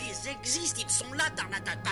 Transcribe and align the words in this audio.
ils 0.00 0.28
existent, 0.28 0.80
ils 0.84 0.90
sont 0.90 1.12
là, 1.12 1.24
Tarnatata. 1.34 1.90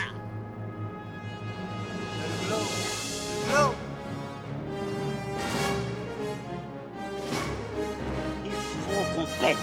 Il 8.44 8.52
faut 8.52 9.04
qu'on 9.14 9.26
pète. 9.40 9.56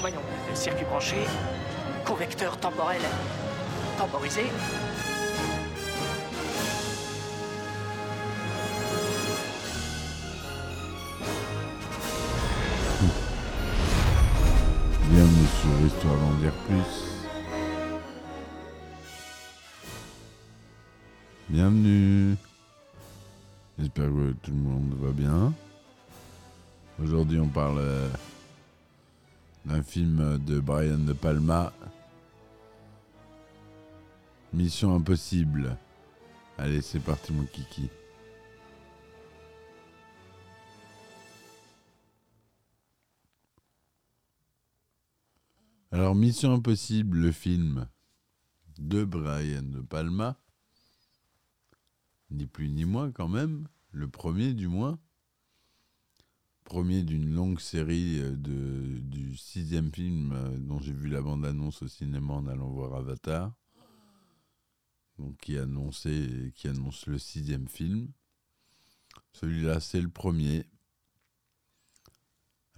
Voyons, 0.00 0.22
circuit 0.54 0.84
branché, 0.84 1.26
convecteur 2.06 2.56
temporel 2.58 3.00
temporisé. 3.98 4.44
Bienvenue 15.10 15.46
sur 15.60 15.86
Histoire 15.86 16.16
d'en 16.16 16.34
dire 16.40 16.52
plus. 16.66 17.28
Bienvenue. 21.48 22.36
J'espère 23.78 24.06
que 24.06 24.32
tout 24.42 24.50
le 24.50 24.56
monde 24.56 24.94
va 25.00 25.12
bien. 25.12 25.54
Aujourd'hui, 27.00 27.38
on 27.38 27.46
parle 27.46 27.78
euh, 27.78 28.08
d'un 29.64 29.84
film 29.84 30.38
de 30.44 30.58
Brian 30.58 30.98
De 30.98 31.12
Palma. 31.12 31.72
Mission 34.52 34.96
impossible. 34.96 35.76
Allez, 36.58 36.82
c'est 36.82 36.98
parti, 36.98 37.32
mon 37.32 37.44
kiki. 37.44 37.90
Alors, 45.90 46.14
Mission 46.14 46.52
Impossible, 46.52 47.16
le 47.16 47.32
film 47.32 47.88
de 48.78 49.04
Brian 49.04 49.62
De 49.62 49.80
Palma, 49.80 50.38
ni 52.30 52.46
plus 52.46 52.68
ni 52.68 52.84
moins 52.84 53.10
quand 53.10 53.28
même, 53.28 53.66
le 53.92 54.06
premier 54.06 54.52
du 54.52 54.68
moins, 54.68 54.98
premier 56.64 57.02
d'une 57.02 57.34
longue 57.34 57.58
série 57.58 58.20
euh, 58.20 58.36
de, 58.36 58.98
du 58.98 59.34
sixième 59.38 59.90
film 59.90 60.32
euh, 60.32 60.58
dont 60.58 60.78
j'ai 60.78 60.92
vu 60.92 61.08
la 61.08 61.22
bande-annonce 61.22 61.80
au 61.80 61.88
cinéma 61.88 62.34
en 62.34 62.46
allant 62.48 62.68
voir 62.68 62.94
Avatar, 62.94 63.54
donc 65.18 65.38
qui, 65.38 65.56
annonçait, 65.56 66.52
qui 66.54 66.68
annonce 66.68 67.06
le 67.06 67.16
sixième 67.16 67.66
film. 67.66 68.08
Celui-là, 69.32 69.80
c'est 69.80 70.02
le 70.02 70.10
premier. 70.10 70.66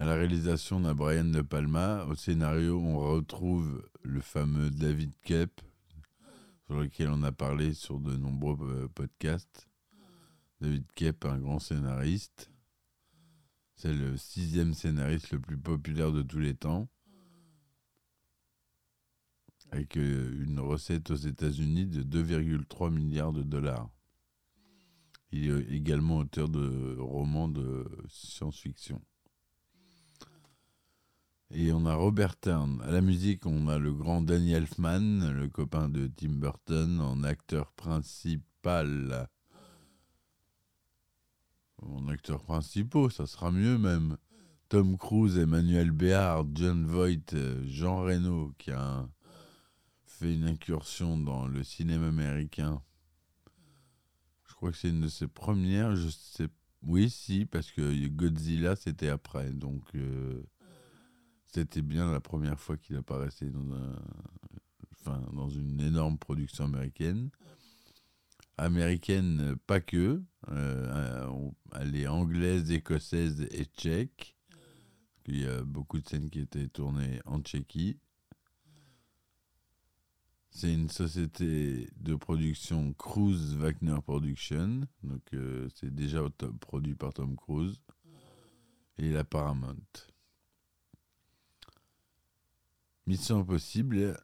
À 0.01 0.05
la 0.05 0.15
réalisation 0.15 0.79
d'un 0.79 0.95
Brian 0.95 1.25
De 1.25 1.43
Palma, 1.43 2.05
au 2.05 2.15
scénario, 2.15 2.79
on 2.79 2.97
retrouve 2.97 3.87
le 4.01 4.19
fameux 4.19 4.71
David 4.71 5.11
Kep, 5.21 5.61
sur 6.65 6.79
lequel 6.79 7.09
on 7.09 7.21
a 7.21 7.31
parlé 7.31 7.75
sur 7.75 7.99
de 7.99 8.17
nombreux 8.17 8.57
euh, 8.61 8.87
podcasts. 8.87 9.69
David 10.59 10.91
Kep, 10.95 11.23
un 11.25 11.37
grand 11.37 11.59
scénariste. 11.59 12.49
C'est 13.75 13.93
le 13.93 14.17
sixième 14.17 14.73
scénariste 14.73 15.33
le 15.33 15.39
plus 15.39 15.59
populaire 15.59 16.11
de 16.11 16.23
tous 16.23 16.39
les 16.39 16.55
temps. 16.55 16.89
Avec 19.69 19.97
euh, 19.97 20.43
une 20.43 20.59
recette 20.59 21.11
aux 21.11 21.15
États-Unis 21.15 21.85
de 21.85 22.01
2,3 22.01 22.91
milliards 22.91 23.33
de 23.33 23.43
dollars. 23.43 23.91
Il 25.31 25.47
est 25.47 25.75
également 25.75 26.17
auteur 26.17 26.49
de 26.49 26.97
romans 26.97 27.49
de 27.49 27.85
science-fiction. 28.09 28.99
Et 31.53 31.73
on 31.73 31.85
a 31.85 31.95
Robert 31.95 32.37
Tern. 32.37 32.81
À 32.81 32.91
la 32.91 33.01
musique, 33.01 33.45
on 33.45 33.67
a 33.67 33.77
le 33.77 33.91
grand 33.91 34.21
Danny 34.21 34.53
Elfman, 34.53 35.33
le 35.33 35.49
copain 35.49 35.89
de 35.89 36.07
Tim 36.07 36.29
Burton, 36.29 37.01
en 37.01 37.23
acteur 37.23 37.73
principal. 37.73 39.27
En 41.81 42.07
acteur 42.07 42.41
principaux, 42.43 43.09
ça 43.09 43.27
sera 43.27 43.51
mieux 43.51 43.77
même. 43.77 44.17
Tom 44.69 44.97
Cruise, 44.97 45.37
Emmanuel 45.37 45.91
Béard, 45.91 46.45
John 46.53 46.85
Voight, 46.85 47.35
Jean 47.65 48.03
Reno, 48.03 48.53
qui 48.57 48.71
a 48.71 49.05
fait 50.05 50.33
une 50.33 50.45
incursion 50.45 51.17
dans 51.17 51.47
le 51.47 51.63
cinéma 51.63 52.07
américain. 52.07 52.81
Je 54.47 54.53
crois 54.53 54.71
que 54.71 54.77
c'est 54.77 54.89
une 54.89 55.01
de 55.01 55.09
ses 55.09 55.27
premières. 55.27 55.97
Je 55.97 56.07
sais, 56.07 56.47
oui, 56.83 57.09
si, 57.09 57.45
parce 57.45 57.71
que 57.71 58.07
Godzilla 58.07 58.77
c'était 58.77 59.09
après, 59.09 59.51
donc. 59.51 59.83
Euh, 59.95 60.45
c'était 61.51 61.81
bien 61.81 62.11
la 62.11 62.21
première 62.21 62.59
fois 62.59 62.77
qu'il 62.77 62.95
apparaissait 62.95 63.49
dans, 63.49 63.73
un, 63.73 63.95
enfin, 64.93 65.21
dans 65.33 65.49
une 65.49 65.81
énorme 65.81 66.17
production 66.17 66.65
américaine. 66.65 67.29
Américaine, 68.57 69.55
pas 69.67 69.81
que. 69.81 70.21
Euh, 70.49 71.49
elle 71.79 71.95
est 71.95 72.07
anglaise, 72.07 72.71
écossaise 72.71 73.47
et 73.51 73.65
tchèque. 73.65 74.35
Il 75.27 75.41
y 75.41 75.45
a 75.45 75.63
beaucoup 75.63 75.99
de 75.99 76.07
scènes 76.07 76.29
qui 76.29 76.39
étaient 76.39 76.67
tournées 76.67 77.21
en 77.25 77.41
Tchéquie. 77.41 77.97
C'est 80.49 80.73
une 80.73 80.89
société 80.89 81.89
de 81.97 82.15
production 82.15 82.93
Cruise 82.93 83.55
Wagner 83.55 83.97
Production. 84.03 84.81
Donc 85.03 85.21
euh, 85.33 85.67
c'est 85.75 85.93
déjà 85.93 86.21
produit 86.59 86.95
par 86.95 87.13
Tom 87.13 87.35
Cruise. 87.35 87.79
Et 88.97 89.09
la 89.09 89.23
Paramount. 89.23 90.10
Mission 93.07 93.39
Impossible, 93.39 94.15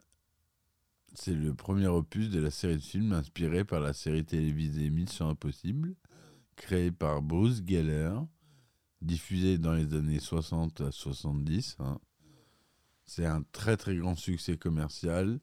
c'est 1.12 1.34
le 1.34 1.52
premier 1.52 1.88
opus 1.88 2.30
de 2.30 2.40
la 2.40 2.50
série 2.50 2.76
de 2.76 2.82
films 2.82 3.12
inspirée 3.12 3.64
par 3.64 3.80
la 3.80 3.92
série 3.92 4.24
télévisée 4.24 4.88
Mission 4.88 5.28
Impossible, 5.28 5.96
créée 6.54 6.92
par 6.92 7.20
Bruce 7.20 7.60
Geller, 7.66 8.14
diffusée 9.02 9.58
dans 9.58 9.72
les 9.72 9.94
années 9.94 10.20
60 10.20 10.80
à 10.80 10.92
70. 10.92 11.76
Hein. 11.80 11.98
C'est 13.04 13.26
un 13.26 13.42
très 13.50 13.76
très 13.76 13.96
grand 13.96 14.14
succès 14.14 14.56
commercial. 14.56 15.40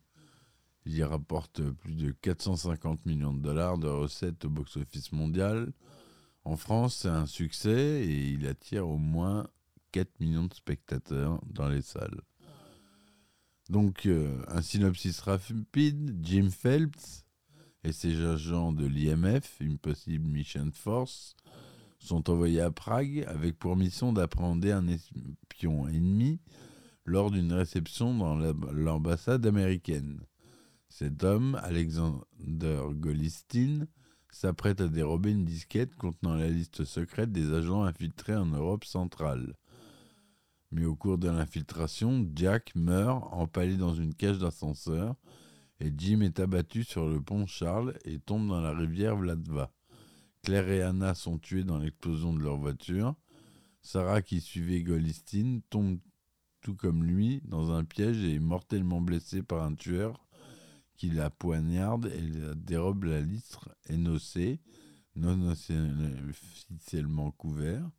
Il 0.86 0.96
y 0.96 1.04
rapporte 1.04 1.62
plus 1.62 1.96
de 1.96 2.12
450 2.12 3.06
millions 3.06 3.34
de 3.34 3.42
dollars 3.42 3.78
de 3.78 3.88
recettes 3.88 4.46
au 4.46 4.50
box-office 4.50 5.12
mondial. 5.12 5.74
En 6.46 6.56
France, 6.56 7.00
c'est 7.02 7.10
un 7.10 7.26
succès 7.26 8.06
et 8.06 8.30
il 8.30 8.48
attire 8.48 8.88
au 8.88 8.98
moins 8.98 9.46
4 9.92 10.22
millions 10.22 10.46
de 10.46 10.54
spectateurs 10.54 11.42
dans 11.48 11.68
les 11.68 11.82
salles. 11.82 12.22
Donc, 13.70 14.06
euh, 14.06 14.44
un 14.48 14.62
synopsis 14.62 15.20
rapide 15.22 16.18
Jim 16.22 16.50
Phelps 16.52 17.26
et 17.84 17.92
ses 17.92 18.22
agents 18.22 18.72
de 18.72 18.86
l'IMF, 18.86 19.60
Impossible 19.62 20.28
Mission 20.28 20.70
Force, 20.74 21.36
sont 22.00 22.30
envoyés 22.30 22.62
à 22.62 22.72
Prague 22.72 23.26
avec 23.28 23.58
pour 23.58 23.76
mission 23.76 24.14
d'appréhender 24.14 24.72
un 24.72 24.88
espion 24.88 25.88
ennemi 25.88 26.40
lors 27.06 27.32
d'une 27.32 27.54
réception 27.54 28.16
dans 28.16 28.36
l'ambassade 28.72 29.46
américaine. 29.46 30.22
Cet 30.90 31.24
homme, 31.24 31.60
Alexander 31.64 32.82
Golistin, 32.92 33.86
s'apprête 34.32 34.82
à 34.82 34.88
dérober 34.88 35.32
une 35.32 35.46
disquette 35.46 35.96
contenant 35.96 36.36
la 36.36 36.50
liste 36.50 36.84
secrète 36.84 37.32
des 37.32 37.54
agents 37.54 37.84
infiltrés 37.84 38.36
en 38.36 38.46
Europe 38.46 38.86
centrale. 38.86 39.56
Mais 40.72 40.86
au 40.86 40.96
cours 40.96 41.18
de 41.18 41.30
l'infiltration, 41.30 42.30
Jack 42.36 42.74
meurt 42.76 43.24
empalé 43.32 43.78
dans 43.78 43.94
une 43.94 44.14
cage 44.14 44.40
d'ascenseur 44.40 45.16
et 45.80 45.92
Jim 45.98 46.22
est 46.22 46.40
abattu 46.40 46.84
sur 46.84 47.08
le 47.08 47.22
pont 47.22 47.46
Charles 47.46 47.98
et 48.06 48.20
tombe 48.20 48.48
dans 48.48 48.62
la 48.62 48.74
rivière 48.74 49.16
Vladva. 49.16 49.72
Claire 50.44 50.70
et 50.70 50.82
Anna 50.82 51.16
sont 51.16 51.38
tuées 51.38 51.64
dans 51.64 51.80
l'explosion 51.80 52.34
de 52.34 52.40
leur 52.40 52.58
voiture. 52.58 53.16
Sarah, 53.82 54.22
qui 54.22 54.42
suivait 54.42 54.84
Golistine, 54.84 55.62
tombe 55.70 56.00
tout 56.62 56.76
comme 56.76 57.04
lui 57.04 57.42
dans 57.46 57.72
un 57.72 57.84
piège 57.84 58.24
et 58.24 58.36
est 58.36 58.40
mortellement 58.40 59.02
blessée 59.02 59.44
par 59.44 59.64
un 59.64 59.76
tueur 59.76 60.26
qui 60.98 61.10
la 61.10 61.30
poignarde 61.30 62.08
et 62.08 62.22
la 62.22 62.56
dérobe 62.56 63.04
la 63.04 63.20
litre 63.20 63.70
énocée, 63.88 64.60
non 65.16 65.52
officiellement 65.52 67.32
couvert. 67.32 67.90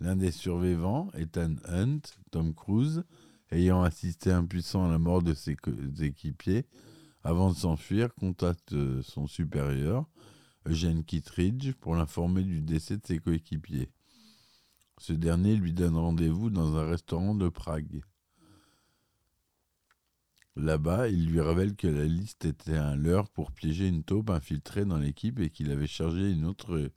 L'un 0.00 0.16
des 0.16 0.30
survivants, 0.30 1.10
Ethan 1.14 1.56
Hunt, 1.66 2.00
Tom 2.30 2.54
Cruise, 2.54 3.04
ayant 3.50 3.82
assisté 3.82 4.30
impuissant 4.30 4.86
à 4.86 4.90
la 4.90 4.98
mort 4.98 5.22
de 5.22 5.32
ses 5.32 5.56
équipiers, 6.00 6.66
avant 7.24 7.50
de 7.50 7.56
s'enfuir, 7.56 8.14
contacte 8.14 8.74
son 9.02 9.26
supérieur, 9.26 10.06
Eugene 10.66 11.04
Kittridge, 11.04 11.72
pour 11.74 11.94
l'informer 11.94 12.42
du 12.42 12.60
décès 12.60 12.98
de 12.98 13.06
ses 13.06 13.18
coéquipiers. 13.18 13.90
Ce 14.98 15.12
dernier 15.12 15.56
lui 15.56 15.72
donne 15.72 15.96
rendez-vous 15.96 16.50
dans 16.50 16.76
un 16.76 16.88
restaurant 16.88 17.34
de 17.34 17.48
Prague. 17.48 18.02
Là-bas, 20.56 21.08
il 21.08 21.26
lui 21.26 21.40
révèle 21.40 21.76
que 21.76 21.86
la 21.86 22.04
liste 22.04 22.46
était 22.46 22.76
un 22.76 22.96
leurre 22.96 23.28
pour 23.28 23.52
piéger 23.52 23.88
une 23.88 24.04
taupe 24.04 24.30
infiltrée 24.30 24.86
dans 24.86 24.96
l'équipe 24.96 25.38
et 25.38 25.50
qu'il 25.50 25.70
avait 25.70 25.86
chargé 25.86 26.30
une 26.30 26.46
autre 26.46 26.90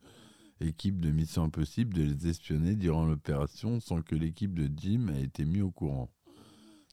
équipe 0.60 1.00
de 1.00 1.10
Mission 1.10 1.44
Impossible 1.44 1.94
de 1.94 2.02
les 2.02 2.28
espionner 2.28 2.76
durant 2.76 3.06
l'opération 3.06 3.80
sans 3.80 4.02
que 4.02 4.14
l'équipe 4.14 4.54
de 4.54 4.70
Jim 4.76 5.08
ait 5.08 5.22
été 5.24 5.44
mis 5.44 5.60
au 5.60 5.70
courant. 5.70 6.10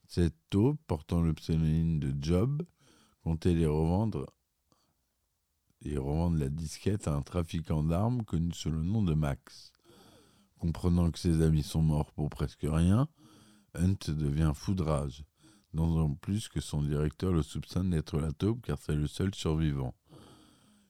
Cette 0.07 0.35
taupe, 0.49 0.79
portant 0.87 1.21
le 1.21 1.33
pseudonyme 1.33 1.99
de 1.99 2.13
Job, 2.21 2.63
comptait 3.21 3.53
les 3.53 3.65
revendre 3.65 4.25
et 5.81 5.97
revendre 5.97 6.39
la 6.39 6.49
disquette 6.49 7.07
à 7.07 7.13
un 7.13 7.21
trafiquant 7.21 7.83
d'armes 7.83 8.23
connu 8.23 8.53
sous 8.53 8.71
le 8.71 8.81
nom 8.81 9.03
de 9.03 9.13
Max. 9.13 9.73
Comprenant 10.59 11.11
que 11.11 11.19
ses 11.19 11.41
amis 11.41 11.63
sont 11.63 11.81
morts 11.81 12.11
pour 12.13 12.29
presque 12.29 12.65
rien, 12.65 13.07
Hunt 13.75 13.97
devient 14.07 14.53
fou 14.55 14.73
de 14.73 14.81
rage, 14.81 15.23
en 15.77 16.15
plus 16.15 16.47
que 16.47 16.61
son 16.61 16.81
directeur 16.81 17.31
le 17.31 17.43
soupçonne 17.43 17.91
d'être 17.91 18.19
la 18.19 18.31
taupe 18.31 18.61
car 18.63 18.77
c'est 18.79 18.95
le 18.95 19.07
seul 19.07 19.35
survivant. 19.35 19.93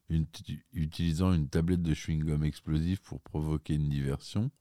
Utilisant 0.09 1.33
une 1.33 1.49
tablette 1.49 1.81
de 1.81 1.93
chewing-gum 1.93 2.43
explosif 2.43 3.01
pour 3.01 3.21
provoquer 3.21 3.75
une 3.75 3.89
diversion, 3.89 4.51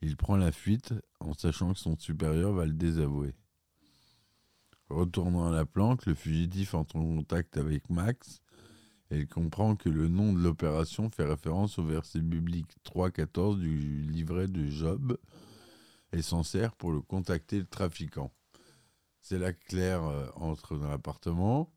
il 0.00 0.16
prend 0.16 0.36
la 0.36 0.52
fuite 0.52 0.94
en 1.20 1.34
sachant 1.34 1.72
que 1.72 1.78
son 1.78 1.96
supérieur 1.98 2.52
va 2.52 2.66
le 2.66 2.72
désavouer. 2.72 3.34
Retournant 4.88 5.48
à 5.48 5.52
la 5.52 5.64
planque, 5.64 6.06
le 6.06 6.14
fugitif 6.14 6.74
entre 6.74 6.96
en 6.96 7.02
contact 7.02 7.56
avec 7.56 7.88
Max 7.88 8.42
et 9.12 9.20
il 9.20 9.28
comprend 9.28 9.76
que 9.76 9.90
le 9.90 10.08
nom 10.08 10.32
de 10.32 10.38
l'opération 10.38 11.10
fait 11.10 11.24
référence 11.24 11.78
au 11.78 11.84
verset 11.84 12.20
biblique 12.20 12.74
3.14 12.84 13.58
du 13.58 14.02
livret 14.02 14.48
de 14.48 14.66
Job 14.68 15.18
et 16.12 16.22
s'en 16.22 16.42
sert 16.42 16.74
pour 16.74 16.92
le 16.92 17.02
contacter 17.02 17.58
le 17.58 17.66
trafiquant. 17.66 18.32
C'est 19.20 19.38
là 19.38 19.52
que 19.52 19.64
Claire 19.66 20.02
euh, 20.02 20.26
entre 20.34 20.76
dans 20.76 20.88
l'appartement. 20.88 21.70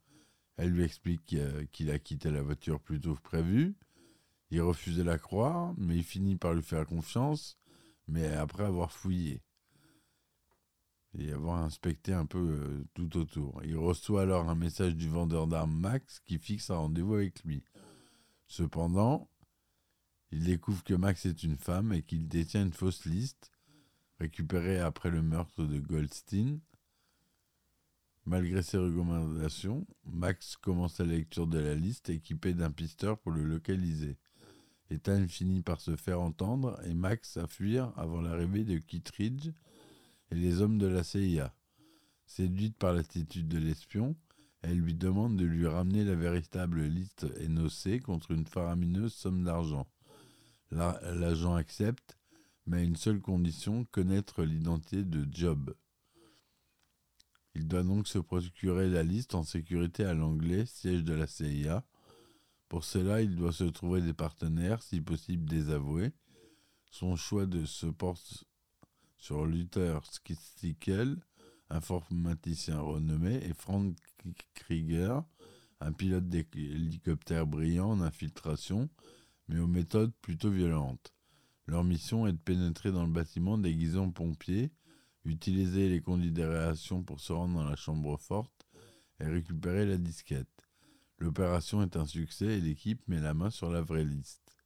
Elle 0.58 0.70
lui 0.70 0.84
explique 0.84 1.36
qu'il 1.72 1.92
a 1.92 2.00
quitté 2.00 2.32
la 2.32 2.42
voiture 2.42 2.80
plus 2.80 3.00
tôt 3.02 3.16
que 3.16 3.22
prévu. 3.22 3.76
Il 4.52 4.62
refuse 4.62 4.98
de 4.98 5.04
la 5.04 5.18
croire, 5.18 5.74
mais 5.78 5.98
il 5.98 6.04
finit 6.04 6.36
par 6.36 6.54
lui 6.54 6.64
faire 6.64 6.86
confiance, 6.86 7.58
mais 8.08 8.28
après 8.28 8.64
avoir 8.64 8.92
fouillé 8.92 9.42
et 11.18 11.32
avoir 11.32 11.64
inspecté 11.64 12.14
un 12.14 12.26
peu 12.26 12.40
euh, 12.40 12.86
tout 12.94 13.18
autour. 13.18 13.62
Il 13.64 13.78
reçoit 13.78 14.24
alors 14.24 14.50
un 14.50 14.56
message 14.56 14.96
du 14.96 15.08
vendeur 15.08 15.48
d'armes 15.48 15.78
Max 15.78 16.20
qui 16.20 16.38
fixe 16.40 16.70
un 16.70 16.78
rendez-vous 16.78 17.16
avec 17.16 17.44
lui. 17.44 17.64
Cependant, 18.48 19.30
il 20.32 20.44
découvre 20.44 20.84
que 20.84 20.94
Max 20.94 21.26
est 21.26 21.44
une 21.44 21.58
femme 21.58 21.94
et 21.94 22.04
qu'il 22.04 22.28
détient 22.28 22.64
une 22.64 22.74
fausse 22.74 23.06
liste 23.06 23.52
récupérée 24.20 24.80
après 24.80 25.10
le 25.10 25.22
meurtre 25.22 25.64
de 25.64 25.80
Goldstein. 25.80 26.60
Malgré 28.28 28.64
ses 28.64 28.78
recommandations, 28.78 29.86
Max 30.06 30.58
commence 30.58 31.00
la 31.00 31.06
lecture 31.06 31.46
de 31.46 31.60
la 31.60 31.76
liste 31.76 32.10
équipé 32.10 32.56
d'un 32.56 32.72
pisteur 32.72 33.20
pour 33.20 33.32
le 33.32 33.44
localiser. 33.44 34.18
Ethan 34.90 35.28
finit 35.28 35.62
par 35.62 35.80
se 35.80 35.96
faire 35.96 36.22
entendre 36.22 36.80
et 36.86 36.96
Max 36.96 37.38
à 37.38 37.46
fuir 37.46 37.94
avant 37.98 38.22
l'arrivée 38.22 38.64
de 38.64 38.80
Kittridge 38.80 39.52
et 40.32 40.36
les 40.36 40.62
hommes 40.62 40.80
de 40.80 40.88
la 40.88 41.04
CIA. 41.04 41.54
Séduite 42.26 42.76
par 42.78 42.94
l'attitude 42.94 43.48
de 43.48 43.60
l'espion, 43.60 44.16
elle 44.64 44.80
lui 44.80 44.96
demande 44.96 45.38
de 45.38 45.46
lui 45.46 45.68
ramener 45.68 46.04
la 46.04 46.16
véritable 46.16 46.82
liste 46.82 47.28
énoncée 47.42 48.00
contre 48.00 48.32
une 48.32 48.48
faramineuse 48.48 49.14
somme 49.14 49.44
d'argent. 49.44 49.86
L'agent 50.72 51.54
accepte, 51.54 52.18
mais 52.66 52.78
à 52.78 52.84
une 52.84 52.96
seule 52.96 53.22
condition, 53.22 53.86
connaître 53.92 54.44
l'identité 54.44 55.04
de 55.04 55.28
Job. 55.32 55.76
Il 57.56 57.68
doit 57.68 57.84
donc 57.84 58.08
se 58.08 58.20
procurer 58.20 58.90
la 58.90 59.02
liste 59.02 59.34
en 59.34 59.44
sécurité 59.44 60.04
à 60.04 60.14
l'anglais, 60.14 60.66
siège 60.66 61.04
de 61.04 61.14
la 61.14 61.26
CIA. 61.26 61.86
Pour 62.68 62.84
cela, 62.84 63.22
il 63.22 63.36
doit 63.36 63.54
se 63.54 63.64
trouver 63.64 64.02
des 64.02 64.14
partenaires, 64.14 64.84
si 64.84 65.00
possible 65.00 65.46
désavoués. 65.46 66.12
Son 66.92 67.16
choix 67.16 67.46
de 67.46 67.66
se 67.66 67.86
porte 67.88 68.44
sur 69.18 69.46
Luther 69.46 70.02
Stickel, 70.06 71.18
informaticien 71.70 72.80
renommé, 72.80 73.36
et 73.36 73.54
Frank 73.54 73.96
Krieger, 74.54 75.24
un 75.80 75.94
pilote 75.94 76.28
d'hélicoptère 76.28 77.48
brillant 77.48 77.92
en 77.92 78.02
infiltration, 78.02 78.90
mais 79.48 79.60
aux 79.60 79.68
méthodes 79.68 80.14
plutôt 80.22 80.52
violentes. 80.52 81.14
Leur 81.68 81.84
mission 81.84 82.28
est 82.28 82.34
de 82.34 82.38
pénétrer 82.38 82.92
dans 82.92 83.06
le 83.06 83.12
bâtiment 83.12 83.58
déguisé 83.58 83.98
en 83.98 84.12
pompier, 84.12 84.72
utiliser 85.26 85.90
les 85.90 86.02
conduits 86.02 86.32
d'aération 86.32 87.04
pour 87.04 87.20
se 87.20 87.34
rendre 87.34 87.56
dans 87.56 87.70
la 87.70 87.76
chambre 87.76 88.18
forte 88.18 88.66
et 89.20 89.26
récupérer 89.26 89.86
la 89.86 89.98
disquette. 89.98 90.48
L'opération 91.18 91.82
est 91.82 91.96
un 91.96 92.06
succès 92.06 92.58
et 92.58 92.62
l'équipe 92.62 93.02
met 93.08 93.20
la 93.20 93.34
main 93.34 93.50
sur 93.50 93.70
la 93.70 93.82
vraie 93.82 94.04
liste. 94.04 94.58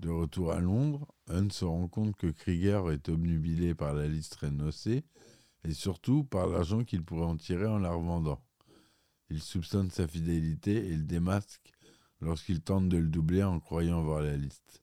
De 0.00 0.10
retour 0.10 0.52
à 0.52 0.60
Londres, 0.60 1.06
Hunt 1.28 1.50
se 1.50 1.64
rend 1.64 1.86
compte 1.86 2.16
que 2.16 2.26
Krieger 2.26 2.90
est 2.90 3.08
obnubilé 3.08 3.74
par 3.74 3.94
la 3.94 4.08
liste 4.08 4.34
rénocée 4.34 5.04
et 5.64 5.72
surtout 5.72 6.24
par 6.24 6.48
l'argent 6.48 6.82
qu'il 6.82 7.04
pourrait 7.04 7.26
en 7.26 7.36
tirer 7.36 7.66
en 7.66 7.78
la 7.78 7.92
revendant. 7.92 8.42
Il 9.30 9.40
soupçonne 9.40 9.90
sa 9.90 10.08
fidélité 10.08 10.88
et 10.88 10.96
le 10.96 11.04
démasque 11.04 11.72
lorsqu'il 12.20 12.60
tente 12.60 12.88
de 12.88 12.98
le 12.98 13.08
doubler 13.08 13.44
en 13.44 13.60
croyant 13.60 14.02
voir 14.02 14.22
la 14.22 14.36
liste. 14.36 14.82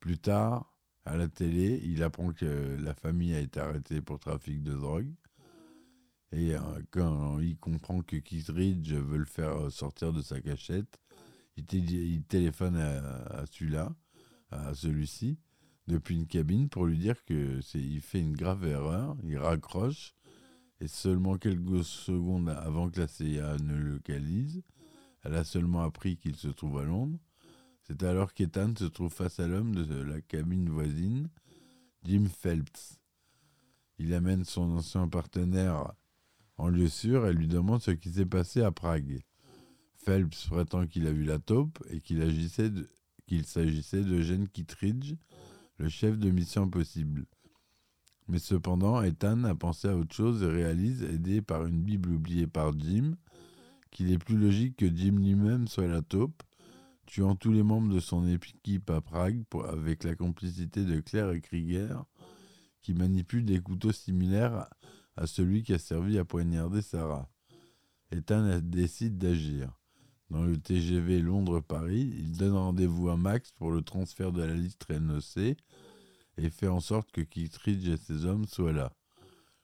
Plus 0.00 0.18
tard, 0.18 0.75
à 1.06 1.16
la 1.16 1.28
télé, 1.28 1.80
il 1.84 2.02
apprend 2.02 2.32
que 2.32 2.76
la 2.78 2.94
famille 2.94 3.34
a 3.34 3.40
été 3.40 3.60
arrêtée 3.60 4.00
pour 4.02 4.18
trafic 4.18 4.62
de 4.62 4.74
drogue. 4.74 5.10
Et 6.32 6.54
euh, 6.54 6.60
quand 6.90 7.38
il 7.38 7.56
comprend 7.56 8.02
que 8.02 8.16
Kittridge 8.16 8.92
veut 8.92 9.18
le 9.18 9.24
faire 9.24 9.70
sortir 9.70 10.12
de 10.12 10.20
sa 10.20 10.40
cachette, 10.40 11.00
il, 11.56 12.22
téléphone 12.24 12.76
à 12.76 13.44
celui-là 13.50 13.94
à 14.50 14.74
celui-ci 14.74 15.38
depuis 15.86 16.16
une 16.16 16.26
cabine 16.26 16.68
pour 16.68 16.86
lui 16.86 16.98
dire 16.98 17.24
que 17.24 17.60
c'est 17.60 17.80
il 17.80 18.00
fait 18.00 18.20
une 18.20 18.36
grave 18.36 18.64
erreur, 18.66 19.16
il 19.22 19.38
raccroche 19.38 20.14
et 20.80 20.88
seulement 20.88 21.38
quelques 21.38 21.84
secondes 21.84 22.48
avant 22.48 22.90
que 22.90 23.00
la 23.00 23.08
CIA 23.08 23.56
ne 23.58 23.76
localise, 23.76 24.62
elle 25.22 25.34
a 25.34 25.44
seulement 25.44 25.82
appris 25.82 26.16
qu'il 26.16 26.36
se 26.36 26.48
trouve 26.48 26.78
à 26.78 26.84
Londres. 26.84 27.18
C'est 27.86 28.02
alors 28.02 28.34
qu'Ethan 28.34 28.74
se 28.76 28.86
trouve 28.86 29.12
face 29.12 29.38
à 29.38 29.46
l'homme 29.46 29.72
de 29.72 30.02
la 30.02 30.20
cabine 30.20 30.68
voisine, 30.68 31.28
Jim 32.02 32.24
Phelps. 32.26 32.98
Il 33.98 34.12
amène 34.12 34.44
son 34.44 34.72
ancien 34.72 35.06
partenaire 35.06 35.92
en 36.56 36.68
lieu 36.68 36.88
sûr 36.88 37.28
et 37.28 37.32
lui 37.32 37.46
demande 37.46 37.80
ce 37.80 37.92
qui 37.92 38.10
s'est 38.10 38.26
passé 38.26 38.62
à 38.62 38.72
Prague. 38.72 39.22
Phelps 39.98 40.48
prétend 40.48 40.88
qu'il 40.88 41.06
a 41.06 41.12
vu 41.12 41.22
la 41.22 41.38
taupe 41.38 41.78
et 41.88 42.00
qu'il 42.00 42.22
agissait 42.22 42.70
de, 42.70 42.88
qu'il 43.28 43.46
s'agissait 43.46 44.02
d'Eugène 44.02 44.48
Kittridge, 44.48 45.14
le 45.78 45.88
chef 45.88 46.18
de 46.18 46.30
Mission 46.30 46.64
Impossible. 46.64 47.24
Mais 48.26 48.40
cependant, 48.40 49.00
Ethan 49.00 49.44
a 49.44 49.54
pensé 49.54 49.86
à 49.86 49.96
autre 49.96 50.14
chose 50.14 50.42
et 50.42 50.46
réalise, 50.46 51.04
aidé 51.04 51.40
par 51.40 51.64
une 51.66 51.82
Bible 51.82 52.10
oubliée 52.10 52.48
par 52.48 52.76
Jim, 52.76 53.14
qu'il 53.92 54.10
est 54.10 54.18
plus 54.18 54.36
logique 54.36 54.76
que 54.76 54.92
Jim 54.92 55.18
lui-même 55.20 55.68
soit 55.68 55.86
la 55.86 56.02
taupe, 56.02 56.42
tuant 57.06 57.36
tous 57.36 57.52
les 57.52 57.62
membres 57.62 57.92
de 57.92 58.00
son 58.00 58.26
équipe 58.28 58.90
à 58.90 59.00
Prague 59.00 59.44
avec 59.68 60.04
la 60.04 60.14
complicité 60.14 60.84
de 60.84 61.00
Claire 61.00 61.30
et 61.30 61.40
Krieger, 61.40 62.04
qui 62.82 62.94
manipulent 62.94 63.44
des 63.44 63.60
couteaux 63.60 63.92
similaires 63.92 64.68
à 65.16 65.26
celui 65.26 65.62
qui 65.62 65.72
a 65.72 65.78
servi 65.78 66.18
à 66.18 66.24
poignarder 66.24 66.82
Sarah. 66.82 67.28
Ethan 68.12 68.60
décide 68.62 69.18
d'agir. 69.18 69.72
Dans 70.30 70.42
le 70.42 70.58
TGV 70.58 71.20
Londres-Paris, 71.20 72.12
il 72.18 72.36
donne 72.36 72.54
rendez-vous 72.54 73.08
à 73.08 73.16
Max 73.16 73.52
pour 73.52 73.70
le 73.70 73.82
transfert 73.82 74.32
de 74.32 74.42
la 74.42 74.54
liste 74.54 74.84
rénocée 74.84 75.56
et 76.36 76.50
fait 76.50 76.68
en 76.68 76.80
sorte 76.80 77.12
que 77.12 77.20
Kittridge 77.20 77.88
et 77.88 77.96
ses 77.96 78.24
hommes 78.24 78.46
soient 78.46 78.72
là. 78.72 78.92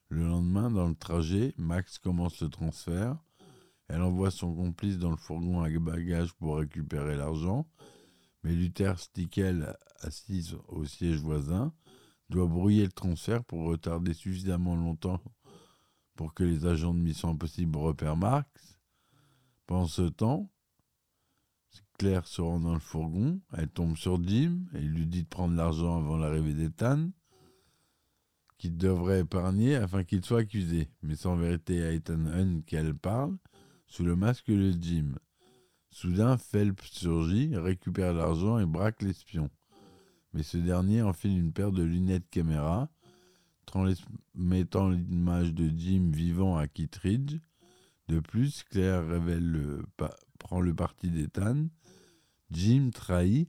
Le 0.09 0.27
lendemain, 0.27 0.71
dans 0.71 0.89
le 0.89 0.95
trajet, 0.95 1.55
Max 1.57 1.99
commence 1.99 2.41
le 2.41 2.49
transfert. 2.49 3.17
Elle 3.93 4.01
envoie 4.01 4.31
son 4.31 4.55
complice 4.55 4.97
dans 4.97 5.11
le 5.11 5.19
fourgon 5.19 5.61
à 5.61 5.69
bagages 5.69 6.33
pour 6.33 6.57
récupérer 6.57 7.15
l'argent, 7.15 7.69
mais 8.43 8.55
Luther 8.55 8.99
Stickel, 8.99 9.77
assise 10.01 10.57
au 10.69 10.87
siège 10.87 11.19
voisin, 11.19 11.75
doit 12.31 12.47
brouiller 12.47 12.85
le 12.87 12.93
transfert 12.93 13.45
pour 13.45 13.65
retarder 13.67 14.15
suffisamment 14.15 14.77
longtemps 14.77 15.21
pour 16.17 16.33
que 16.33 16.43
les 16.43 16.65
agents 16.65 16.95
de 16.95 17.01
Mission 17.01 17.29
Impossible 17.29 17.77
repèrent 17.77 18.17
Max. 18.17 18.81
Pendant 19.67 19.87
ce 19.87 20.09
temps, 20.09 20.49
Claire 21.99 22.27
se 22.27 22.41
rend 22.41 22.61
dans 22.61 22.73
le 22.73 22.81
fourgon, 22.81 23.43
elle 23.53 23.69
tombe 23.69 23.99
sur 23.99 24.23
Jim 24.27 24.65
et 24.73 24.81
lui 24.81 25.07
dit 25.07 25.25
de 25.25 25.29
prendre 25.29 25.55
l'argent 25.55 25.99
avant 25.99 26.17
l'arrivée 26.17 26.55
d'Ethan, 26.55 27.11
qu'il 28.57 28.79
devrait 28.79 29.21
épargner 29.21 29.77
afin 29.77 30.03
qu'il 30.03 30.25
soit 30.25 30.41
accusé. 30.41 30.89
Mais 31.03 31.15
sans 31.15 31.37
vérité 31.37 31.85
à 31.85 31.93
Ethan 31.93 32.25
Hunt 32.27 32.63
qu'elle 32.63 32.95
parle, 32.95 33.37
sous 33.93 34.05
le 34.05 34.17
masque 34.17 34.47
de 34.47 34.73
Jim. 34.81 35.17
Soudain, 35.91 36.39
Phelps 36.39 36.91
surgit, 36.93 37.55
récupère 37.55 38.15
l'argent 38.15 38.59
et 38.59 38.65
braque 38.65 39.03
l'espion. 39.03 39.51
Mais 40.33 40.43
ce 40.43 40.57
dernier 40.57 41.03
enfile 41.03 41.39
une 41.39 41.53
paire 41.53 41.73
de 41.73 41.83
lunettes 41.83 42.31
caméra, 42.31 42.89
transmettant 43.67 44.89
l'image 44.89 45.53
de 45.53 45.69
Jim 45.77 46.11
vivant 46.11 46.57
à 46.57 46.69
Kittridge, 46.69 47.37
De 48.09 48.19
plus, 48.21 48.63
Claire 48.63 49.07
révèle 49.07 49.47
le, 49.47 49.85
prend 50.39 50.63
le 50.63 50.75
parti 50.75 51.11
d'Ethan. 51.11 51.67
Jim 52.51 52.89
trahit 52.95 53.47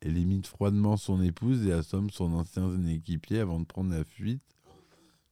et 0.00 0.10
limite 0.10 0.46
froidement 0.46 0.96
son 0.96 1.20
épouse 1.20 1.66
et 1.66 1.72
assomme 1.72 2.08
son 2.08 2.32
ancien 2.32 2.82
équipier 2.86 3.40
avant 3.40 3.60
de 3.60 3.66
prendre 3.66 3.92
la 3.92 4.04
fuite 4.04 4.56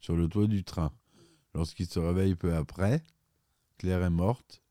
sur 0.00 0.16
le 0.16 0.28
toit 0.28 0.48
du 0.48 0.64
train. 0.64 0.92
Lorsqu'il 1.54 1.86
se 1.86 1.98
réveille 1.98 2.34
peu 2.34 2.54
après, 2.54 3.02
Claire 3.82 4.04
est 4.04 4.10
morte 4.10 4.62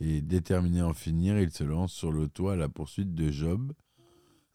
et 0.00 0.20
déterminé 0.20 0.80
à 0.80 0.88
en 0.88 0.92
finir, 0.92 1.38
il 1.38 1.52
se 1.52 1.62
lance 1.62 1.92
sur 1.92 2.10
le 2.10 2.26
toit 2.26 2.54
à 2.54 2.56
la 2.56 2.68
poursuite 2.68 3.14
de 3.14 3.30
Job. 3.30 3.72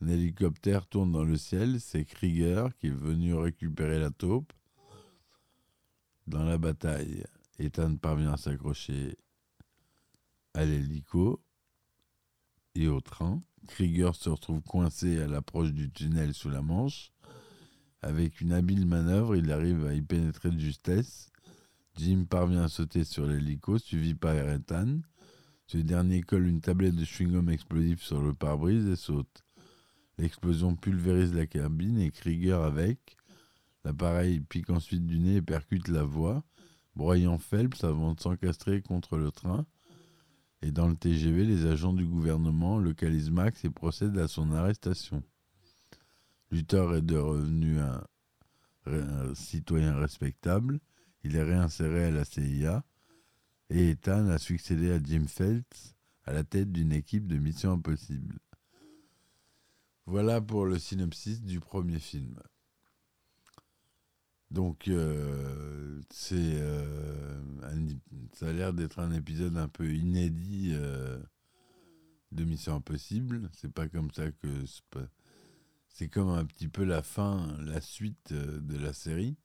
Un 0.01 0.09
hélicoptère 0.09 0.85
tourne 0.85 1.13
dans 1.13 1.23
le 1.23 1.37
ciel, 1.37 1.79
c'est 1.79 2.03
Krieger 2.03 2.75
qui 2.75 2.87
est 2.87 2.89
venu 2.89 3.35
récupérer 3.35 3.97
la 3.97 4.11
taupe. 4.11 4.51
Dans 6.27 6.43
la 6.43 6.57
bataille, 6.57 7.23
Ethan 7.57 7.95
parvient 7.95 8.33
à 8.33 8.37
s'accrocher 8.37 9.17
à 10.53 10.65
l'hélico 10.65 11.41
et 12.75 12.89
au 12.89 12.99
train. 12.99 13.41
Krieger 13.69 14.13
se 14.13 14.27
retrouve 14.27 14.61
coincé 14.61 15.21
à 15.21 15.27
l'approche 15.27 15.71
du 15.71 15.89
tunnel 15.89 16.33
sous 16.33 16.49
la 16.49 16.61
Manche. 16.61 17.13
Avec 18.01 18.41
une 18.41 18.51
habile 18.51 18.85
manœuvre, 18.85 19.37
il 19.37 19.49
arrive 19.53 19.85
à 19.85 19.93
y 19.93 20.01
pénétrer 20.01 20.51
de 20.51 20.59
justesse. 20.59 21.28
Jim 21.99 22.23
parvient 22.29 22.63
à 22.63 22.69
sauter 22.69 23.03
sur 23.03 23.27
l'hélico, 23.27 23.77
suivi 23.77 24.15
par 24.15 24.33
Ethan. 24.33 25.01
Ce 25.67 25.77
dernier 25.77 26.21
colle 26.21 26.47
une 26.47 26.61
tablette 26.61 26.95
de 26.95 27.03
chewing-gum 27.03 27.49
explosif 27.49 28.01
sur 28.01 28.21
le 28.21 28.33
pare-brise 28.33 28.87
et 28.87 28.95
saute. 28.95 29.43
L'explosion 30.17 30.77
pulvérise 30.77 31.33
la 31.33 31.45
cabine 31.45 31.99
et 31.99 32.09
Krieger 32.09 32.63
avec. 32.63 33.17
L'appareil 33.83 34.39
pique 34.39 34.69
ensuite 34.69 35.05
du 35.05 35.19
nez 35.19 35.35
et 35.35 35.41
percute 35.41 35.89
la 35.89 36.03
voie, 36.03 36.45
broyant 36.95 37.37
Phelps 37.37 37.83
avant 37.83 38.13
de 38.13 38.21
s'encastrer 38.21 38.81
contre 38.81 39.17
le 39.17 39.29
train. 39.29 39.65
Et 40.61 40.71
dans 40.71 40.87
le 40.87 40.95
TGV, 40.95 41.43
les 41.43 41.65
agents 41.65 41.93
du 41.93 42.05
gouvernement 42.05 42.79
localisent 42.79 43.31
Max 43.31 43.65
et 43.65 43.69
procèdent 43.69 44.19
à 44.19 44.29
son 44.29 44.53
arrestation. 44.53 45.21
Luther 46.49 46.95
est 46.95 47.01
de 47.01 47.17
revenu 47.17 47.81
un, 47.81 48.01
un 48.85 49.35
citoyen 49.35 49.97
respectable. 49.97 50.79
Il 51.23 51.35
est 51.35 51.43
réinséré 51.43 52.05
à 52.05 52.11
la 52.11 52.25
CIA 52.25 52.83
et 53.69 53.91
Ethan 53.91 54.27
a 54.29 54.37
succédé 54.37 54.91
à 54.91 55.01
Jim 55.01 55.25
Phelps 55.27 55.95
à 56.25 56.33
la 56.33 56.43
tête 56.43 56.71
d'une 56.71 56.91
équipe 56.91 57.27
de 57.27 57.37
Mission 57.37 57.73
Impossible. 57.73 58.39
Voilà 60.05 60.41
pour 60.41 60.65
le 60.65 60.79
synopsis 60.79 61.41
du 61.41 61.59
premier 61.59 61.99
film. 61.99 62.39
Donc, 64.51 64.87
euh, 64.87 66.01
c'est, 66.09 66.35
euh, 66.35 67.39
ça 68.33 68.47
a 68.47 68.53
l'air 68.53 68.73
d'être 68.73 68.99
un 68.99 69.11
épisode 69.11 69.57
un 69.57 69.67
peu 69.67 69.93
inédit 69.93 70.71
euh, 70.73 71.19
de 72.31 72.43
Mission 72.43 72.75
Impossible. 72.75 73.49
C'est 73.53 73.71
pas 73.71 73.87
comme 73.87 74.09
ça 74.11 74.31
que 74.31 74.47
c'est 75.89 76.09
comme 76.09 76.29
un 76.29 76.45
petit 76.45 76.67
peu 76.67 76.83
la 76.83 77.03
fin, 77.03 77.55
la 77.59 77.79
suite 77.79 78.33
de 78.33 78.77
la 78.77 78.93
série. 78.93 79.37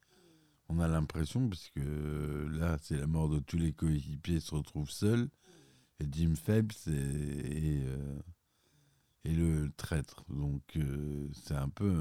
On 0.68 0.80
a 0.80 0.88
l'impression, 0.88 1.49
parce 1.49 1.68
que 1.71 1.80
euh, 1.80 2.49
là, 2.59 2.78
c'est 2.80 2.97
la 2.97 3.06
mort 3.06 3.28
de 3.28 3.38
tous 3.38 3.59
les 3.59 3.73
coéquipiers, 3.73 4.40
se 4.40 4.54
retrouvent 4.54 4.90
seuls, 4.90 5.28
et 6.00 6.06
Jim 6.11 6.35
Phelps 6.35 6.87
est, 6.87 7.83
euh, 7.85 8.21
le 9.25 9.71
traître. 9.76 10.25
Donc, 10.28 10.62
euh, 10.76 11.28
c'est 11.33 11.54
un 11.54 11.68
peu 11.68 11.94